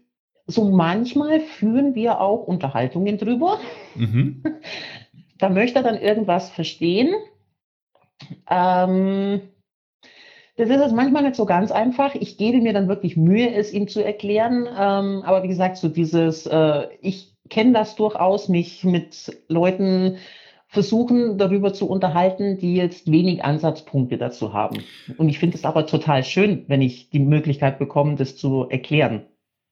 [0.47, 3.59] so manchmal führen wir auch Unterhaltungen drüber.
[3.95, 4.43] Mhm.
[5.39, 7.13] Da möchte er dann irgendwas verstehen.
[8.49, 9.41] Ähm,
[10.57, 12.15] das ist es manchmal nicht so ganz einfach.
[12.15, 14.67] Ich gebe mir dann wirklich Mühe, es ihm zu erklären.
[14.67, 20.17] Ähm, aber wie gesagt, so dieses, äh, ich kenne das durchaus, mich mit Leuten
[20.67, 24.79] versuchen, darüber zu unterhalten, die jetzt wenig Ansatzpunkte dazu haben.
[25.17, 29.27] Und ich finde es aber total schön, wenn ich die Möglichkeit bekomme, das zu erklären.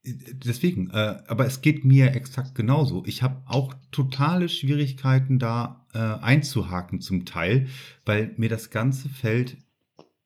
[0.06, 3.04] Deswegen, äh, aber es geht mir exakt genauso.
[3.08, 7.68] Ich habe auch totale Schwierigkeiten da äh, einzuhaken zum Teil,
[8.06, 9.58] weil mir das ganze Feld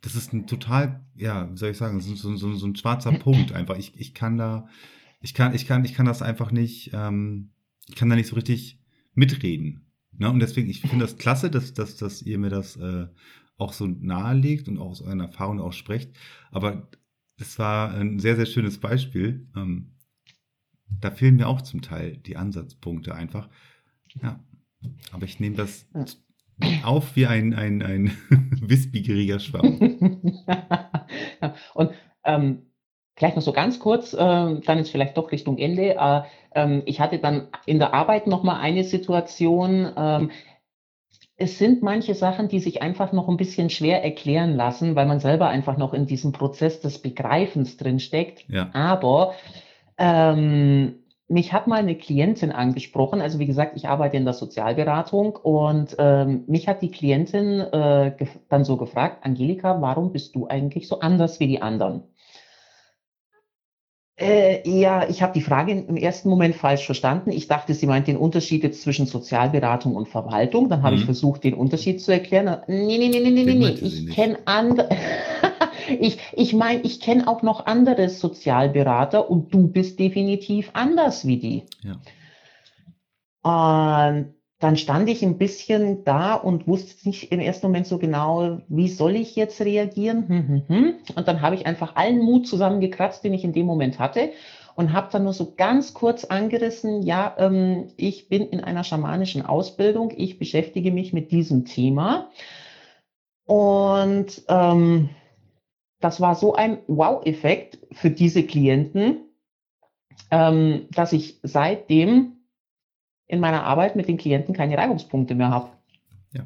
[0.01, 3.51] das ist ein total, ja, wie soll ich sagen, so, so, so, ein schwarzer Punkt
[3.51, 3.77] einfach.
[3.77, 4.67] Ich, ich kann da,
[5.21, 7.51] ich kann, ich kann, ich kann das einfach nicht, ähm,
[7.87, 8.79] ich kann da nicht so richtig
[9.13, 9.85] mitreden.
[10.17, 10.29] Ne?
[10.29, 13.07] Und deswegen, ich finde das klasse, dass, dass, dass ihr mir das äh,
[13.57, 16.17] auch so nahelegt und auch aus euren Erfahrungen auch sprecht.
[16.51, 16.89] Aber
[17.37, 19.49] das war ein sehr, sehr schönes Beispiel.
[19.55, 19.95] Ähm,
[20.87, 23.49] da fehlen mir auch zum Teil die Ansatzpunkte einfach.
[24.21, 24.43] Ja.
[25.11, 25.87] Aber ich nehme das
[26.83, 28.17] auf wie ein, ein, ein
[28.61, 29.79] wissbigiger Schwamm.
[31.73, 31.91] Und
[32.23, 32.63] ähm,
[33.15, 35.95] vielleicht noch so ganz kurz, äh, dann ist vielleicht doch Richtung Ende.
[35.95, 36.21] Äh,
[36.55, 39.91] ähm, ich hatte dann in der Arbeit noch mal eine Situation.
[39.95, 40.31] Ähm,
[41.35, 45.21] es sind manche Sachen, die sich einfach noch ein bisschen schwer erklären lassen, weil man
[45.21, 48.43] selber einfach noch in diesem Prozess des Begreifens drinsteckt.
[48.49, 48.69] Ja.
[48.73, 49.33] Aber
[49.97, 50.98] ähm,
[51.29, 55.95] mich hat mal eine Klientin angesprochen, also wie gesagt, ich arbeite in der Sozialberatung und
[55.99, 58.15] ähm, mich hat die Klientin äh,
[58.49, 62.03] dann so gefragt, Angelika, warum bist du eigentlich so anders wie die anderen?
[64.19, 67.31] Äh, ja, ich habe die Frage im ersten Moment falsch verstanden.
[67.31, 70.67] Ich dachte, sie meint den Unterschied jetzt zwischen Sozialberatung und Verwaltung.
[70.67, 70.99] Dann habe mhm.
[70.99, 72.57] ich versucht, den Unterschied zu erklären.
[72.67, 74.89] Nee, nee, nee, nee, nee, nee, ich kenne andere.
[75.99, 81.37] Ich, ich meine, ich kenne auch noch andere Sozialberater und du bist definitiv anders wie
[81.37, 81.63] die.
[81.83, 81.99] Ja.
[83.41, 88.59] Und dann stand ich ein bisschen da und wusste nicht im ersten Moment so genau,
[88.67, 90.27] wie soll ich jetzt reagieren.
[90.27, 90.93] Hm, hm, hm.
[91.15, 94.31] Und dann habe ich einfach allen Mut zusammengekratzt, den ich in dem Moment hatte
[94.79, 99.45] und habe dann nur so ganz kurz angerissen, ja, ähm, ich bin in einer schamanischen
[99.45, 102.29] Ausbildung, ich beschäftige mich mit diesem Thema.
[103.45, 105.09] Und ähm,
[105.99, 109.25] das war so ein Wow-Effekt für diese Klienten,
[110.31, 112.37] ähm, dass ich seitdem
[113.27, 115.69] in meiner Arbeit mit den Klienten keine Reibungspunkte mehr habe.
[116.31, 116.45] Ja.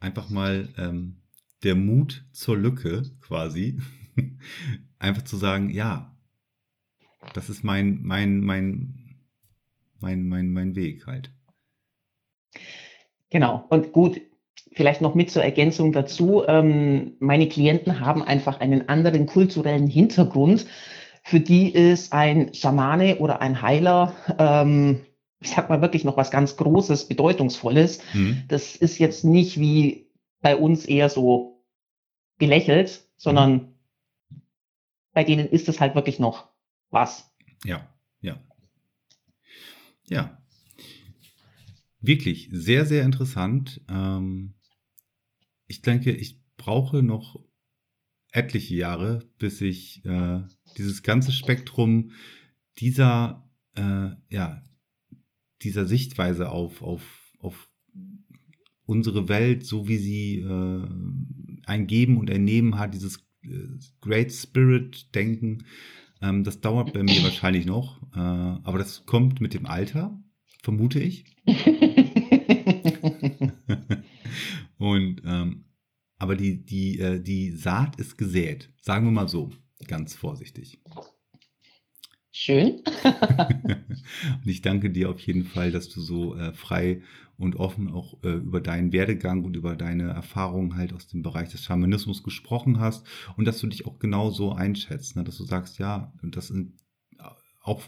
[0.00, 1.20] Einfach mal ähm,
[1.62, 3.80] der Mut zur Lücke quasi.
[4.98, 6.16] Einfach zu sagen, ja,
[7.34, 9.18] das ist mein, mein, mein,
[10.00, 11.30] mein, mein, mein Weg halt.
[13.30, 13.66] Genau.
[13.68, 14.20] Und gut,
[14.72, 16.44] vielleicht noch mit zur Ergänzung dazu.
[16.46, 20.66] Ähm, meine Klienten haben einfach einen anderen kulturellen Hintergrund.
[21.22, 25.00] Für die ist ein Schamane oder ein Heiler, ähm,
[25.40, 28.00] ich sag mal wirklich noch was ganz Großes, Bedeutungsvolles.
[28.14, 28.44] Mhm.
[28.48, 30.08] Das ist jetzt nicht wie
[30.40, 31.64] bei uns eher so
[32.38, 34.42] gelächelt, sondern mhm.
[35.12, 36.48] bei denen ist es halt wirklich noch
[36.90, 37.30] was.
[37.64, 37.86] Ja,
[38.20, 38.38] ja.
[40.08, 40.38] Ja.
[42.00, 43.80] Wirklich sehr, sehr interessant.
[43.90, 44.54] Ähm,
[45.68, 47.38] ich denke, ich brauche noch
[48.32, 50.40] etliche Jahre, bis ich äh,
[50.76, 52.12] dieses ganze Spektrum
[52.78, 54.62] dieser, äh, ja,
[55.62, 57.70] dieser Sichtweise auf, auf, auf
[58.84, 60.86] unsere Welt, so wie sie äh,
[61.66, 65.64] ein Geben und ein Nehmen hat, dieses äh, Great Spirit Denken,
[66.20, 70.22] ähm, das dauert bei mir wahrscheinlich noch, äh, aber das kommt mit dem Alter,
[70.62, 71.24] vermute ich.
[74.78, 75.64] und ähm,
[76.18, 79.50] aber die, die, äh, die Saat ist gesät, sagen wir mal so,
[79.86, 80.80] ganz vorsichtig.
[82.32, 82.82] Schön.
[83.04, 87.02] und ich danke dir auf jeden Fall, dass du so äh, frei
[87.36, 91.50] und offen auch äh, über deinen Werdegang und über deine Erfahrungen halt aus dem Bereich
[91.50, 93.06] des Schamanismus gesprochen hast
[93.36, 95.24] und dass du dich auch genau so einschätzt, ne?
[95.24, 96.74] dass du sagst, ja, das sind
[97.60, 97.82] auch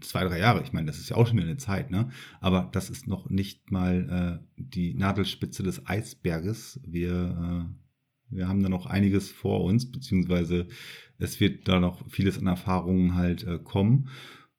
[0.00, 2.10] zwei, drei Jahre, ich meine, das ist ja auch schon eine Zeit, ne?
[2.40, 6.80] Aber das ist noch nicht mal äh, die Nadelspitze des Eisberges.
[6.84, 7.70] Wir,
[8.30, 10.68] äh, wir haben da noch einiges vor uns, beziehungsweise
[11.18, 14.08] es wird da noch vieles an Erfahrungen halt äh, kommen.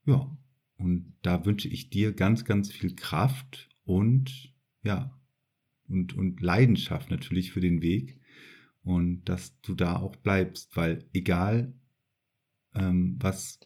[0.05, 0.38] Ja,
[0.78, 4.53] und da wünsche ich dir ganz, ganz viel Kraft und
[4.84, 5.20] ja,
[5.88, 8.20] und, und Leidenschaft natürlich für den Weg
[8.84, 11.74] und dass du da auch bleibst, weil egal
[12.74, 13.59] ähm, was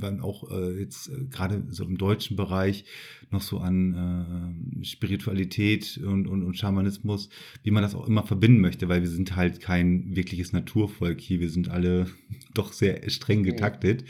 [0.00, 2.84] wann auch äh, jetzt äh, gerade so im deutschen Bereich
[3.30, 7.28] noch so an äh, Spiritualität und, und, und Schamanismus,
[7.62, 11.40] wie man das auch immer verbinden möchte, weil wir sind halt kein wirkliches Naturvolk hier.
[11.40, 12.06] Wir sind alle
[12.54, 14.04] doch sehr streng getaktet.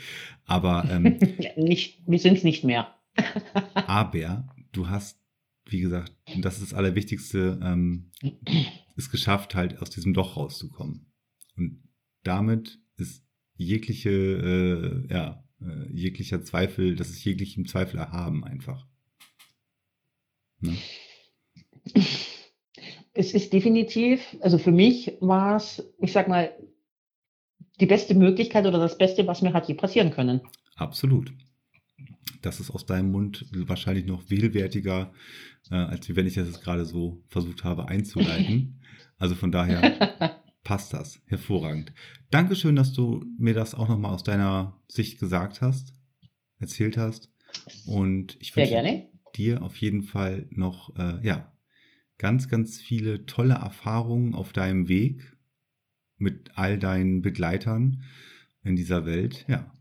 [0.45, 1.19] Aber ähm,
[1.57, 2.93] nicht, wir sind es nicht mehr.
[3.73, 5.19] aber du hast,
[5.67, 8.11] wie gesagt, das ist das Allerwichtigste, ähm,
[8.97, 11.07] es geschafft, halt aus diesem Loch rauszukommen.
[11.57, 11.83] Und
[12.23, 13.25] damit ist
[13.57, 18.85] jegliche, äh, ja, äh, jeglicher Zweifel, das ist jeglichem Zweifel erhaben einfach.
[20.59, 20.75] Ne?
[23.13, 26.51] Es ist definitiv, also für mich war es, ich sag mal,
[27.79, 30.41] die beste Möglichkeit oder das Beste, was mir hat je passieren können.
[30.75, 31.33] Absolut.
[32.41, 35.13] Das ist aus deinem Mund wahrscheinlich noch vielwertiger,
[35.71, 38.81] äh, als wenn ich das jetzt gerade so versucht habe einzuleiten.
[39.17, 41.21] Also von daher passt das.
[41.27, 41.93] Hervorragend.
[42.31, 45.93] Dankeschön, dass du mir das auch nochmal aus deiner Sicht gesagt hast,
[46.59, 47.31] erzählt hast.
[47.85, 49.07] Und ich wünsche
[49.37, 51.53] dir auf jeden Fall noch, äh, ja,
[52.17, 55.37] ganz, ganz viele tolle Erfahrungen auf deinem Weg
[56.17, 58.03] mit all deinen Begleitern
[58.63, 59.45] in dieser Welt.
[59.47, 59.71] Ja.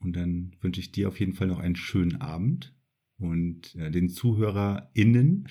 [0.00, 2.74] Und dann wünsche ich dir auf jeden Fall noch einen schönen Abend
[3.18, 5.48] und äh, den ZuhörerInnen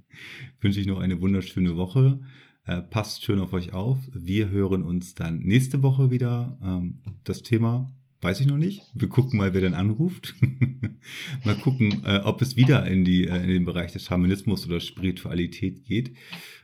[0.60, 2.20] wünsche ich noch eine wunderschöne Woche.
[2.66, 3.98] Äh, passt schön auf euch auf.
[4.12, 6.58] Wir hören uns dann nächste Woche wieder.
[6.62, 7.92] Ähm, das Thema
[8.22, 8.82] weiß ich noch nicht.
[8.94, 10.34] Wir gucken mal, wer dann anruft.
[11.44, 14.80] mal gucken, äh, ob es wieder in, die, äh, in den Bereich des Schamanismus oder
[14.80, 16.16] Spiritualität geht.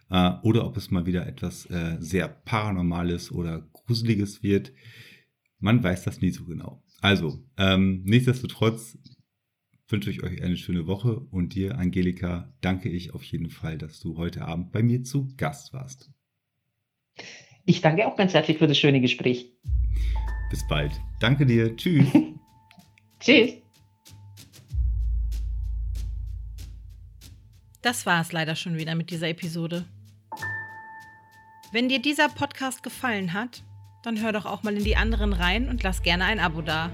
[0.08, 4.72] Äh, oder ob es mal wieder etwas äh, sehr Paranormales oder Gruseliges wird.
[5.58, 6.82] Man weiß das nie so genau.
[7.02, 8.98] Also, ähm, nichtsdestotrotz
[9.90, 14.00] wünsche ich euch eine schöne Woche und dir, Angelika, danke ich auf jeden Fall, dass
[14.00, 16.10] du heute Abend bei mir zu Gast warst.
[17.64, 19.52] Ich danke auch ganz herzlich für das schöne Gespräch.
[20.50, 20.92] Bis bald.
[21.20, 21.76] Danke dir.
[21.76, 22.08] Tschüss.
[23.20, 23.54] Tschüss.
[27.82, 29.84] Das war es leider schon wieder mit dieser Episode.
[31.72, 33.62] Wenn dir dieser Podcast gefallen hat,
[34.02, 36.90] dann hör doch auch mal in die anderen rein und lass gerne ein Abo da.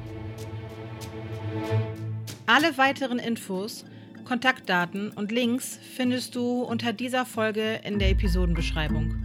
[2.48, 3.84] Alle weiteren Infos,
[4.24, 9.24] Kontaktdaten und Links findest du unter dieser Folge in der Episodenbeschreibung.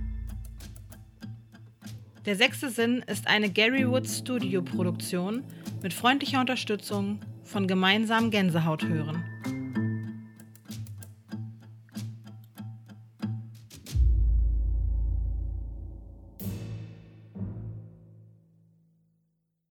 [2.26, 5.44] Der sechste Sinn ist eine Gary Woods Studio Produktion
[5.84, 9.24] mit freundlicher Unterstützung von gemeinsam Gänsehaut hören.